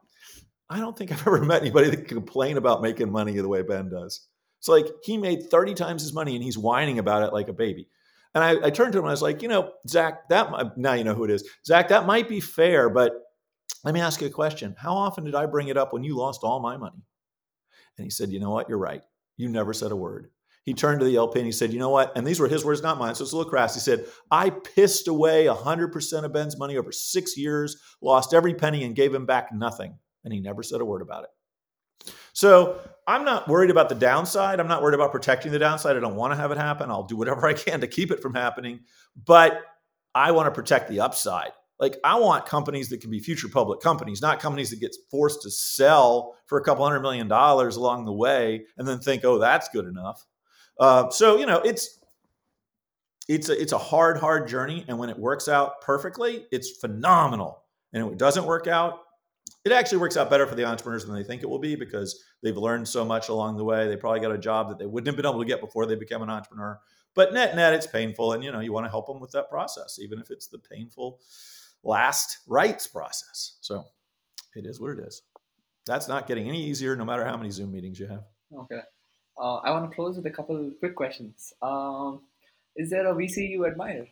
[0.71, 3.63] I don't think I've ever met anybody that can complain about making money the way
[3.63, 4.27] Ben does.
[4.59, 7.53] It's like he made 30 times his money and he's whining about it like a
[7.53, 7.89] baby.
[8.35, 10.93] And I, I turned to him and I was like, you know, Zach, that now
[10.93, 11.49] you know who it is.
[11.65, 13.13] Zach, that might be fair, but
[13.85, 14.75] let me ask you a question.
[14.77, 17.03] How often did I bring it up when you lost all my money?
[17.97, 18.69] And he said, you know what?
[18.69, 19.03] You're right.
[19.37, 20.31] You never said a word.
[20.69, 22.13] He turned to the LP and he said, you know what?
[22.15, 23.15] And these were his words, not mine.
[23.15, 23.73] So it's a little crass.
[23.73, 28.85] He said, I pissed away 100% of Ben's money over six years, lost every penny,
[28.85, 29.97] and gave him back nothing.
[30.25, 32.13] And he never said a word about it.
[32.35, 34.61] So I'm not worried about the downside.
[34.61, 35.97] I'm not worried about protecting the downside.
[35.97, 36.91] I don't want to have it happen.
[36.91, 38.81] I'll do whatever I can to keep it from happening.
[39.25, 39.63] But
[40.15, 41.53] I want to protect the upside.
[41.81, 45.41] Like I want companies that can be future public companies, not companies that get forced
[45.43, 49.39] to sell for a couple hundred million dollars along the way and then think, oh,
[49.39, 50.25] that's good enough.
[50.79, 51.99] Uh, so you know, it's
[53.29, 57.63] it's a, it's a hard, hard journey, and when it works out perfectly, it's phenomenal.
[57.93, 59.01] And when it doesn't work out,
[59.65, 62.23] it actually works out better for the entrepreneurs than they think it will be because
[62.43, 63.87] they've learned so much along the way.
[63.87, 65.95] They probably got a job that they wouldn't have been able to get before they
[65.95, 66.81] became an entrepreneur.
[67.15, 69.51] But net net, it's painful, and you know you want to help them with that
[69.51, 71.21] process, even if it's the painful
[71.83, 73.59] last rites process.
[73.61, 73.85] So
[74.55, 75.23] it is what it is.
[75.87, 78.25] That's not getting any easier, no matter how many Zoom meetings you have.
[78.55, 78.81] Okay.
[79.41, 81.53] Uh, I want to close with a couple quick questions.
[81.63, 82.23] Um,
[82.77, 84.07] is there a VC you admire?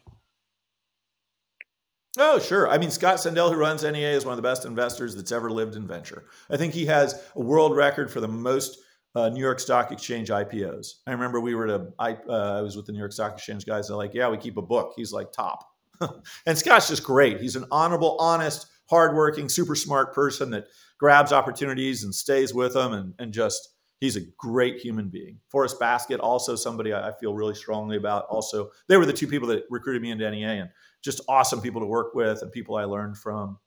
[2.18, 2.68] Oh, sure.
[2.68, 5.50] I mean, Scott Sandell, who runs NEA, is one of the best investors that's ever
[5.50, 6.24] lived in venture.
[6.48, 8.78] I think he has a world record for the most
[9.14, 10.94] uh, New York Stock Exchange IPOs.
[11.06, 13.66] I remember we were to, I, uh, I was with the New York Stock Exchange
[13.66, 13.88] guys.
[13.88, 14.94] They're like, yeah, we keep a book.
[14.96, 15.68] He's like, top.
[16.46, 17.40] and Scott's just great.
[17.40, 20.66] He's an honorable, honest, hardworking, super smart person that
[20.98, 25.38] grabs opportunities and stays with them and, and just he's a great human being.
[25.48, 28.26] Forest Baskett, also somebody I feel really strongly about.
[28.26, 30.70] Also, they were the two people that recruited me into NEA and
[31.02, 33.58] just awesome people to work with and people I learned from.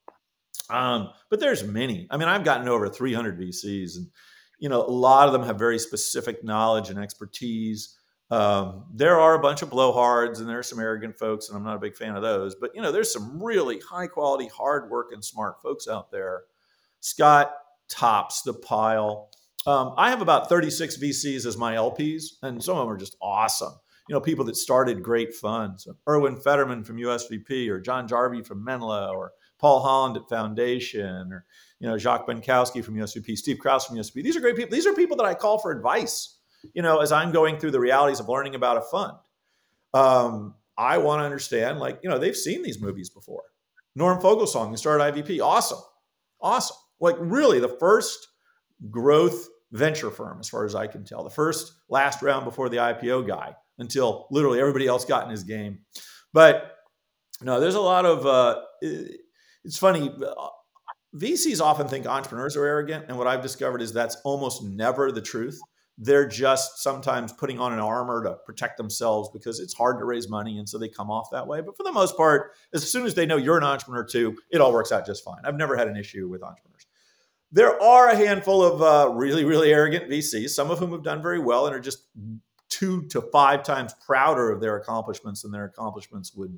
[0.69, 2.07] Um, but there's many.
[2.11, 4.07] I mean, I've gotten over 300 VCs, and
[4.59, 7.95] you know, a lot of them have very specific knowledge and expertise.
[8.31, 11.63] Um, there are a bunch of blowhards and there are some arrogant folks, and I'm
[11.63, 12.55] not a big fan of those.
[12.55, 16.43] But you know, there's some really high quality, hard working, smart folks out there.
[16.99, 17.53] Scott
[17.87, 19.31] tops the pile.
[19.65, 23.17] Um, I have about 36 VCs as my LPs, and some of them are just
[23.21, 23.73] awesome.
[24.07, 28.63] You know, people that started great funds, Irwin Federman from USVP, or John Jarve from
[28.63, 31.45] Menlo, or Paul Holland at Foundation, or
[31.79, 34.23] you know Jacques Benkoski from USVP, Steve Krausz from USVP.
[34.23, 34.71] These are great people.
[34.71, 36.37] These are people that I call for advice.
[36.73, 39.13] You know, as I'm going through the realities of learning about a fund,
[39.93, 41.79] um, I want to understand.
[41.79, 43.43] Like, you know, they've seen these movies before.
[43.95, 45.79] Norm Fogelsong, who started IVP, awesome,
[46.41, 46.77] awesome.
[46.99, 48.27] Like, really, the first
[48.89, 51.23] growth venture firm, as far as I can tell.
[51.23, 55.43] The first last round before the IPO guy until literally everybody else got in his
[55.43, 55.79] game.
[56.33, 56.75] But
[57.41, 58.25] no, there's a lot of.
[58.25, 60.09] Uh, it's funny.
[60.09, 60.47] Uh,
[61.15, 65.21] VCs often think entrepreneurs are arrogant, and what I've discovered is that's almost never the
[65.21, 65.59] truth.
[65.97, 70.29] They're just sometimes putting on an armor to protect themselves because it's hard to raise
[70.29, 71.61] money, and so they come off that way.
[71.61, 74.61] But for the most part, as soon as they know you're an entrepreneur too, it
[74.61, 75.41] all works out just fine.
[75.43, 76.78] I've never had an issue with entrepreneurs.
[77.51, 81.21] There are a handful of uh, really, really arrogant VCs, some of whom have done
[81.21, 82.03] very well and are just
[82.69, 86.57] two to five times prouder of their accomplishments than their accomplishments would,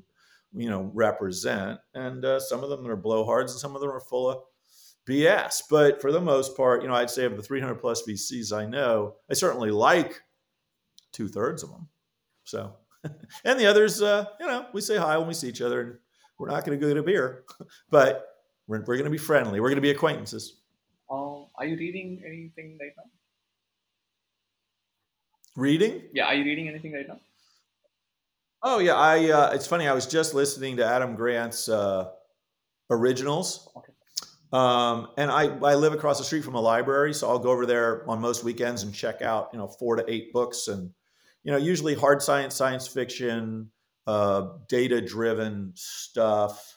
[0.54, 1.80] you know, represent.
[1.94, 4.42] And uh, some of them are blowhards, and some of them are full of
[5.08, 5.62] BS.
[5.70, 8.66] But for the most part, you know, I'd say of the 300 plus VCs I
[8.66, 10.20] know, I certainly like
[11.12, 11.88] two thirds of them.
[12.44, 12.74] So,
[13.44, 15.94] and the others, uh, you know, we say hi when we see each other, and
[16.38, 17.44] we're not going to go get a beer,
[17.90, 18.26] but
[18.66, 19.60] we're, we're going to be friendly.
[19.60, 20.61] We're going to be acquaintances.
[21.62, 23.04] Are you reading anything right now?
[25.54, 26.02] Reading?
[26.12, 27.20] Yeah, are you reading anything right now?
[28.64, 29.30] Oh yeah, I.
[29.30, 29.86] Uh, it's funny.
[29.86, 32.08] I was just listening to Adam Grant's uh,
[32.90, 33.92] originals, okay.
[34.52, 37.64] um, and I I live across the street from a library, so I'll go over
[37.64, 40.90] there on most weekends and check out you know four to eight books, and
[41.44, 43.70] you know usually hard science, science fiction,
[44.08, 46.76] uh, data driven stuff.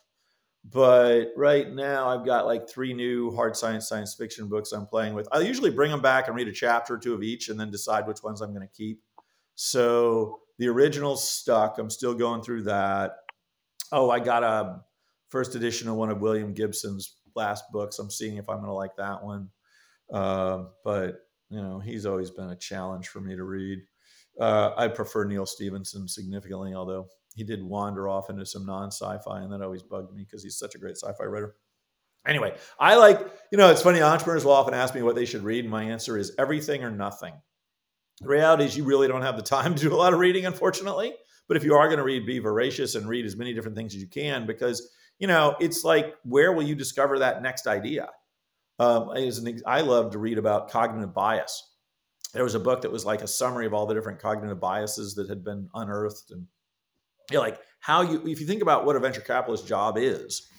[0.72, 5.14] But right now, I've got like three new hard science science fiction books I'm playing
[5.14, 5.28] with.
[5.32, 7.70] I usually bring them back and read a chapter or two of each, and then
[7.70, 9.02] decide which ones I'm going to keep.
[9.54, 11.78] So the original stuck.
[11.78, 13.18] I'm still going through that.
[13.92, 14.82] Oh, I got a
[15.30, 18.00] first edition of one of William Gibson's last books.
[18.00, 19.50] I'm seeing if I'm going to like that one.
[20.12, 23.80] Uh, but you know, he's always been a challenge for me to read.
[24.40, 29.42] Uh, I prefer Neal Stephenson significantly, although he did wander off into some non sci-fi,
[29.42, 31.56] and that always bugged me because he's such a great sci-fi writer.
[32.26, 33.20] Anyway, I like,
[33.52, 35.84] you know, it's funny, entrepreneurs will often ask me what they should read, and my
[35.84, 37.34] answer is everything or nothing.
[38.22, 40.46] The reality is you really don't have the time to do a lot of reading,
[40.46, 41.14] unfortunately.
[41.48, 43.94] But if you are going to read, be voracious and read as many different things
[43.94, 48.10] as you can because, you know, it's like, where will you discover that next idea?
[48.80, 51.72] Um, an, I love to read about cognitive bias.
[52.34, 55.16] There was a book that was like a summary of all the different cognitive biases
[55.16, 56.48] that had been unearthed, and
[57.30, 60.50] you know, like how you, if you think about what a venture capitalist job is,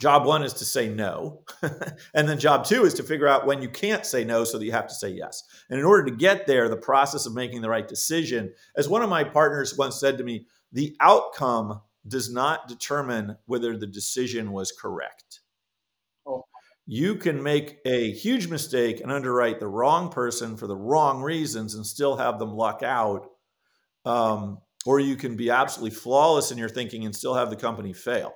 [0.00, 1.42] job one is to say no,
[2.14, 4.64] and then job two is to figure out when you can't say no, so that
[4.64, 5.42] you have to say yes.
[5.70, 9.02] And in order to get there, the process of making the right decision, as one
[9.02, 14.52] of my partners once said to me, the outcome does not determine whether the decision
[14.52, 15.40] was correct.
[16.26, 16.44] Oh.
[16.86, 21.74] You can make a huge mistake and underwrite the wrong person for the wrong reasons
[21.74, 23.30] and still have them luck out.
[24.04, 27.92] Um, or you can be absolutely flawless in your thinking and still have the company
[27.92, 28.34] fail.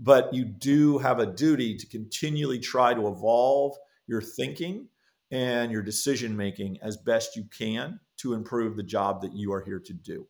[0.00, 3.76] But you do have a duty to continually try to evolve
[4.06, 4.88] your thinking
[5.30, 9.62] and your decision making as best you can to improve the job that you are
[9.62, 10.26] here to do.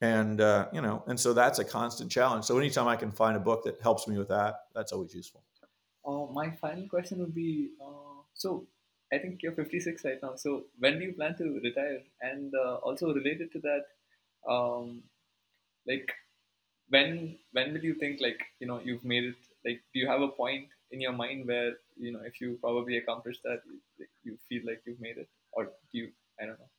[0.00, 2.44] And uh, you know and so that's a constant challenge.
[2.46, 5.42] So anytime i can find a book that helps me with that that's always useful.
[6.06, 8.66] Uh, my final question would be uh, so
[9.12, 10.34] i think you're 56 right now.
[10.36, 12.00] So when do you plan to retire?
[12.22, 13.84] And uh, also related to that
[14.48, 15.02] um,
[15.86, 16.10] like
[16.88, 20.20] when when will you think like you know you've made it like do you have
[20.20, 24.36] a point in your mind where you know if you probably accomplished that you, you
[24.48, 26.08] feel like you've made it or do you
[26.40, 26.70] i don't know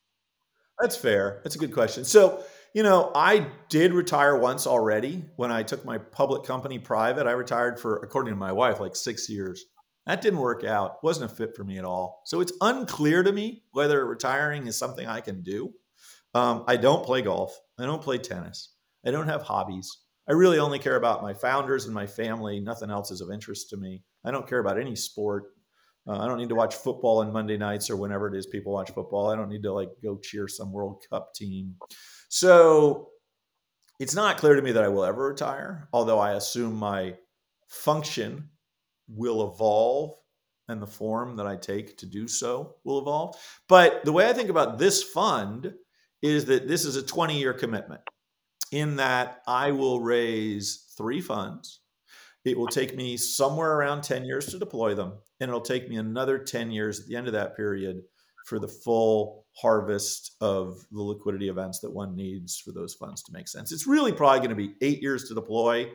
[0.82, 1.42] that's fair.
[1.44, 2.04] That's a good question.
[2.04, 2.44] So,
[2.74, 7.28] you know, I did retire once already when I took my public company private.
[7.28, 9.64] I retired for, according to my wife, like six years.
[10.08, 11.04] That didn't work out.
[11.04, 12.24] wasn't a fit for me at all.
[12.26, 15.72] So it's unclear to me whether retiring is something I can do.
[16.34, 17.58] Um, I don't play golf.
[17.80, 18.74] I don't play tennis.
[19.06, 19.90] I don't have hobbies.
[20.30, 22.60] I really only care about my founders and my family.
[22.60, 24.04] Nothing else is of interest to me.
[24.24, 25.46] I don't care about any sport.
[26.08, 28.74] Uh, I don't need to watch football on Monday nights or whenever it is people
[28.74, 29.30] watch football.
[29.30, 31.76] I don't need to like go cheer some World Cup team.
[32.30, 33.10] So
[34.00, 37.16] it's not clear to me that I will ever retire, although I assume my
[37.68, 38.50] function
[39.08, 40.16] will evolve
[40.68, 43.36] and the form that I take to do so will evolve.
[43.68, 45.74] But the way I think about this fund
[46.22, 48.02] is that this is a 20 year commitment
[48.72, 51.82] in that I will raise three funds
[52.44, 55.98] it will take me somewhere around 10 years to deploy them, and it'll take me
[55.98, 58.02] another 10 years at the end of that period
[58.48, 63.32] for the full harvest of the liquidity events that one needs for those funds to
[63.32, 63.72] make sense.
[63.72, 65.92] It's really probably going to be eight years to deploy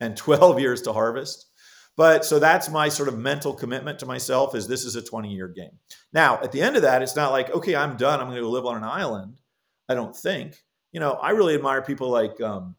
[0.00, 1.50] and 12 years to harvest.
[1.96, 5.32] But so that's my sort of mental commitment to myself is this is a 20
[5.32, 5.78] year game.
[6.12, 8.20] Now, at the end of that, it's not like, okay, I'm done.
[8.20, 9.40] I'm going to live on an island.
[9.88, 10.62] I don't think.
[10.92, 12.74] You know, I really admire people like um,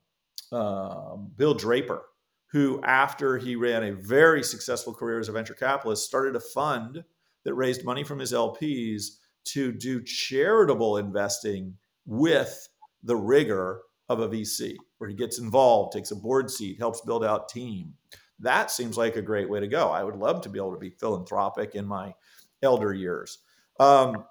[0.52, 2.04] uh, Bill Draper,
[2.52, 7.04] who, after he ran a very successful career as a venture capitalist, started a fund
[7.44, 12.68] that raised money from his LPs to do charitable investing with
[13.04, 17.24] the rigor of a VC, where he gets involved, takes a board seat, helps build
[17.24, 17.94] out team.
[18.40, 19.90] That seems like a great way to go.
[19.90, 22.14] I would love to be able to be philanthropic in my
[22.62, 23.40] elder years.
[23.80, 24.26] Um,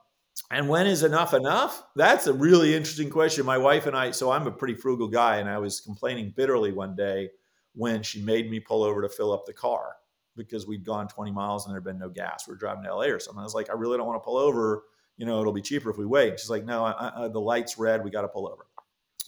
[0.50, 1.82] and when is enough enough?
[1.96, 3.44] That's a really interesting question.
[3.44, 6.72] My wife and I, so I'm a pretty frugal guy, and I was complaining bitterly
[6.72, 7.30] one day
[7.74, 9.96] when she made me pull over to fill up the car
[10.36, 12.46] because we'd gone 20 miles and there'd been no gas.
[12.46, 13.40] We are driving to LA or something.
[13.40, 14.84] I was like, I really don't want to pull over.
[15.16, 16.38] You know, it'll be cheaper if we wait.
[16.38, 18.04] She's like, no, I, I, the light's red.
[18.04, 18.66] We got to pull over.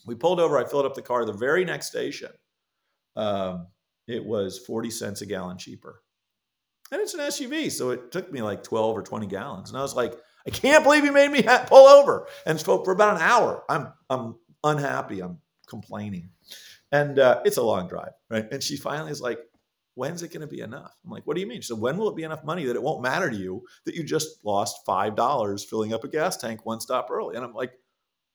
[0.06, 0.58] We pulled over.
[0.58, 1.24] I filled up the car.
[1.24, 2.30] The very next station,
[3.16, 3.68] um,
[4.06, 6.02] it was 40 cents a gallon cheaper.
[6.90, 7.70] And it's an SUV.
[7.70, 9.70] So it took me like 12 or 20 gallons.
[9.70, 10.14] And I was like,
[10.48, 12.26] I can't believe you made me pull over.
[12.46, 13.64] And spoke for about an hour.
[13.68, 15.20] I'm, I'm unhappy.
[15.20, 16.30] I'm complaining.
[16.90, 18.50] And uh, it's a long drive, right?
[18.50, 19.38] And she finally is like,
[19.94, 20.96] when's it going to be enough?
[21.04, 21.60] I'm like, what do you mean?
[21.60, 23.94] She said, when will it be enough money that it won't matter to you that
[23.94, 27.36] you just lost $5 filling up a gas tank one stop early?
[27.36, 27.72] And I'm like,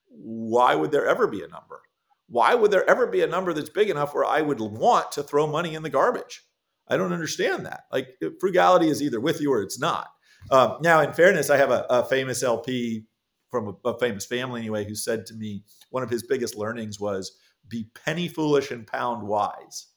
[0.09, 1.81] why would there ever be a number?
[2.27, 5.23] Why would there ever be a number that's big enough where I would want to
[5.23, 6.43] throw money in the garbage?
[6.87, 7.85] I don't understand that.
[7.91, 10.09] Like frugality is either with you or it's not.
[10.51, 13.05] Um, now, in fairness, I have a, a famous LP
[13.49, 16.99] from a, a famous family anyway who said to me one of his biggest learnings
[16.99, 17.37] was
[17.67, 19.87] be penny foolish and pound wise.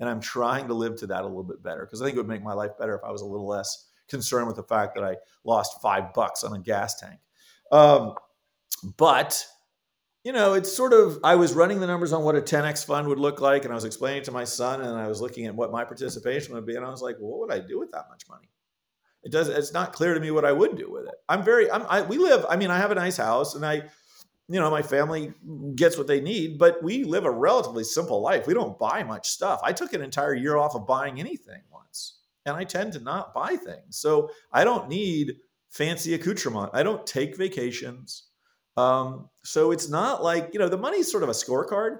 [0.00, 2.20] And I'm trying to live to that a little bit better because I think it
[2.20, 4.94] would make my life better if I was a little less concerned with the fact
[4.94, 7.20] that I lost five bucks on a gas tank.
[7.70, 8.14] Um,
[8.96, 9.46] but
[10.24, 13.08] you know, it's sort of I was running the numbers on what a 10x fund
[13.08, 15.54] would look like, and I was explaining to my son, and I was looking at
[15.54, 17.90] what my participation would be, and I was like, well, what would I do with
[17.90, 18.48] that much money?
[19.22, 19.48] It does.
[19.48, 21.14] It's not clear to me what I would do with it.
[21.28, 21.70] I'm very.
[21.70, 21.86] I'm.
[21.88, 22.44] I, we live.
[22.48, 23.84] I mean, I have a nice house, and I
[24.48, 25.32] you know, my family
[25.76, 28.46] gets what they need, but we live a relatively simple life.
[28.46, 29.60] We don't buy much stuff.
[29.62, 33.32] I took an entire year off of buying anything once, and I tend to not
[33.32, 33.96] buy things.
[33.96, 35.36] So I don't need
[35.70, 36.70] fancy accoutrement.
[36.74, 38.24] I don't take vacations.
[38.76, 41.98] Um, so it's not like, you know, the money's sort of a scorecard.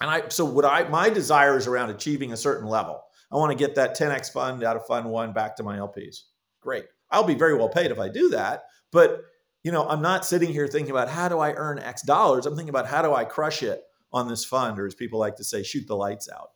[0.00, 3.02] And I, so what I, my desire is around achieving a certain level.
[3.32, 6.22] I want to get that 10x fund out of fund one back to my LPs.
[6.60, 6.86] Great.
[7.10, 8.64] I'll be very well paid if I do that.
[8.92, 9.22] But
[9.62, 12.46] you know, I'm not sitting here thinking about how do I earn X dollars.
[12.46, 15.36] I'm thinking about how do I crush it on this fund, or as people like
[15.36, 16.50] to say, shoot the lights out.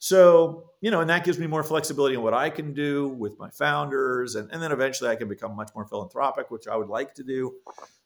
[0.00, 3.38] So, you know, and that gives me more flexibility in what I can do with
[3.38, 4.36] my founders.
[4.36, 7.24] And, and then eventually I can become much more philanthropic, which I would like to
[7.24, 7.54] do.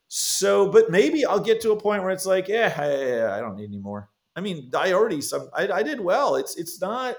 [0.09, 3.57] So, but maybe I'll get to a point where it's like, yeah, I, I don't
[3.57, 4.09] need any more.
[4.35, 6.37] I mean, I already some I, I did well.
[6.37, 7.17] It's it's not,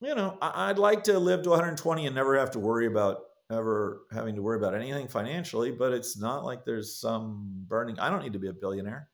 [0.00, 3.20] you know, I'd like to live to 120 and never have to worry about
[3.50, 7.98] ever having to worry about anything financially, but it's not like there's some burning.
[7.98, 9.08] I don't need to be a billionaire.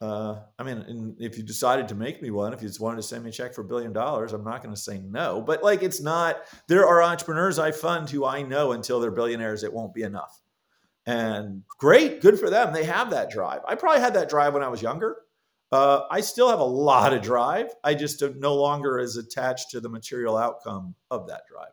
[0.00, 3.02] Uh, I mean, if you decided to make me one, if you just wanted to
[3.02, 5.42] send me a check for a billion dollars, I'm not going to say no.
[5.42, 6.38] But like, it's not.
[6.68, 10.40] There are entrepreneurs I fund who I know until they're billionaires, it won't be enough.
[11.04, 12.72] And great, good for them.
[12.72, 13.60] They have that drive.
[13.68, 15.16] I probably had that drive when I was younger.
[15.72, 17.68] Uh, I still have a lot of drive.
[17.84, 21.70] I just no longer as attached to the material outcome of that drive.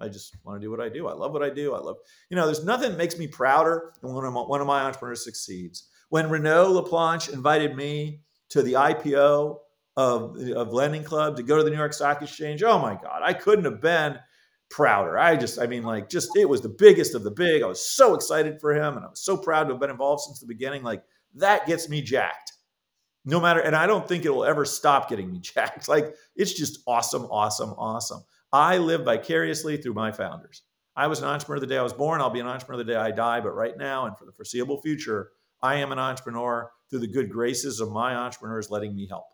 [0.00, 1.08] I just want to do what I do.
[1.08, 1.74] I love what I do.
[1.74, 1.96] I love,
[2.30, 5.88] you know, there's nothing that makes me prouder than when one of my entrepreneurs succeeds.
[6.10, 8.20] When Renaud Laplanche invited me
[8.50, 9.58] to the IPO
[9.96, 13.20] of, of Lending Club to go to the New York Stock Exchange, oh my God,
[13.22, 14.18] I couldn't have been
[14.70, 15.18] prouder.
[15.18, 17.62] I just, I mean, like, just it was the biggest of the big.
[17.62, 20.22] I was so excited for him and I was so proud to have been involved
[20.22, 20.82] since the beginning.
[20.82, 21.02] Like,
[21.36, 22.52] that gets me jacked.
[23.24, 25.88] No matter, and I don't think it will ever stop getting me jacked.
[25.88, 28.22] Like, it's just awesome, awesome, awesome.
[28.52, 30.62] I live vicariously through my founders.
[30.96, 32.20] I was an entrepreneur the day I was born.
[32.20, 33.40] I'll be an entrepreneur the day I die.
[33.40, 37.30] But right now and for the foreseeable future, I am an entrepreneur through the good
[37.30, 39.26] graces of my entrepreneurs letting me help.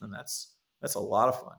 [0.00, 1.54] And that's that's a lot of fun.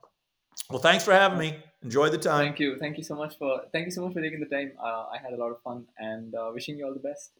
[0.69, 1.57] Well, thanks for having me.
[1.83, 2.45] Enjoy the time.
[2.47, 2.77] Thank you.
[2.77, 4.73] Thank you so much for thank you so much for taking the time.
[4.77, 7.31] Uh, I had a lot of fun and uh, wishing you all the best.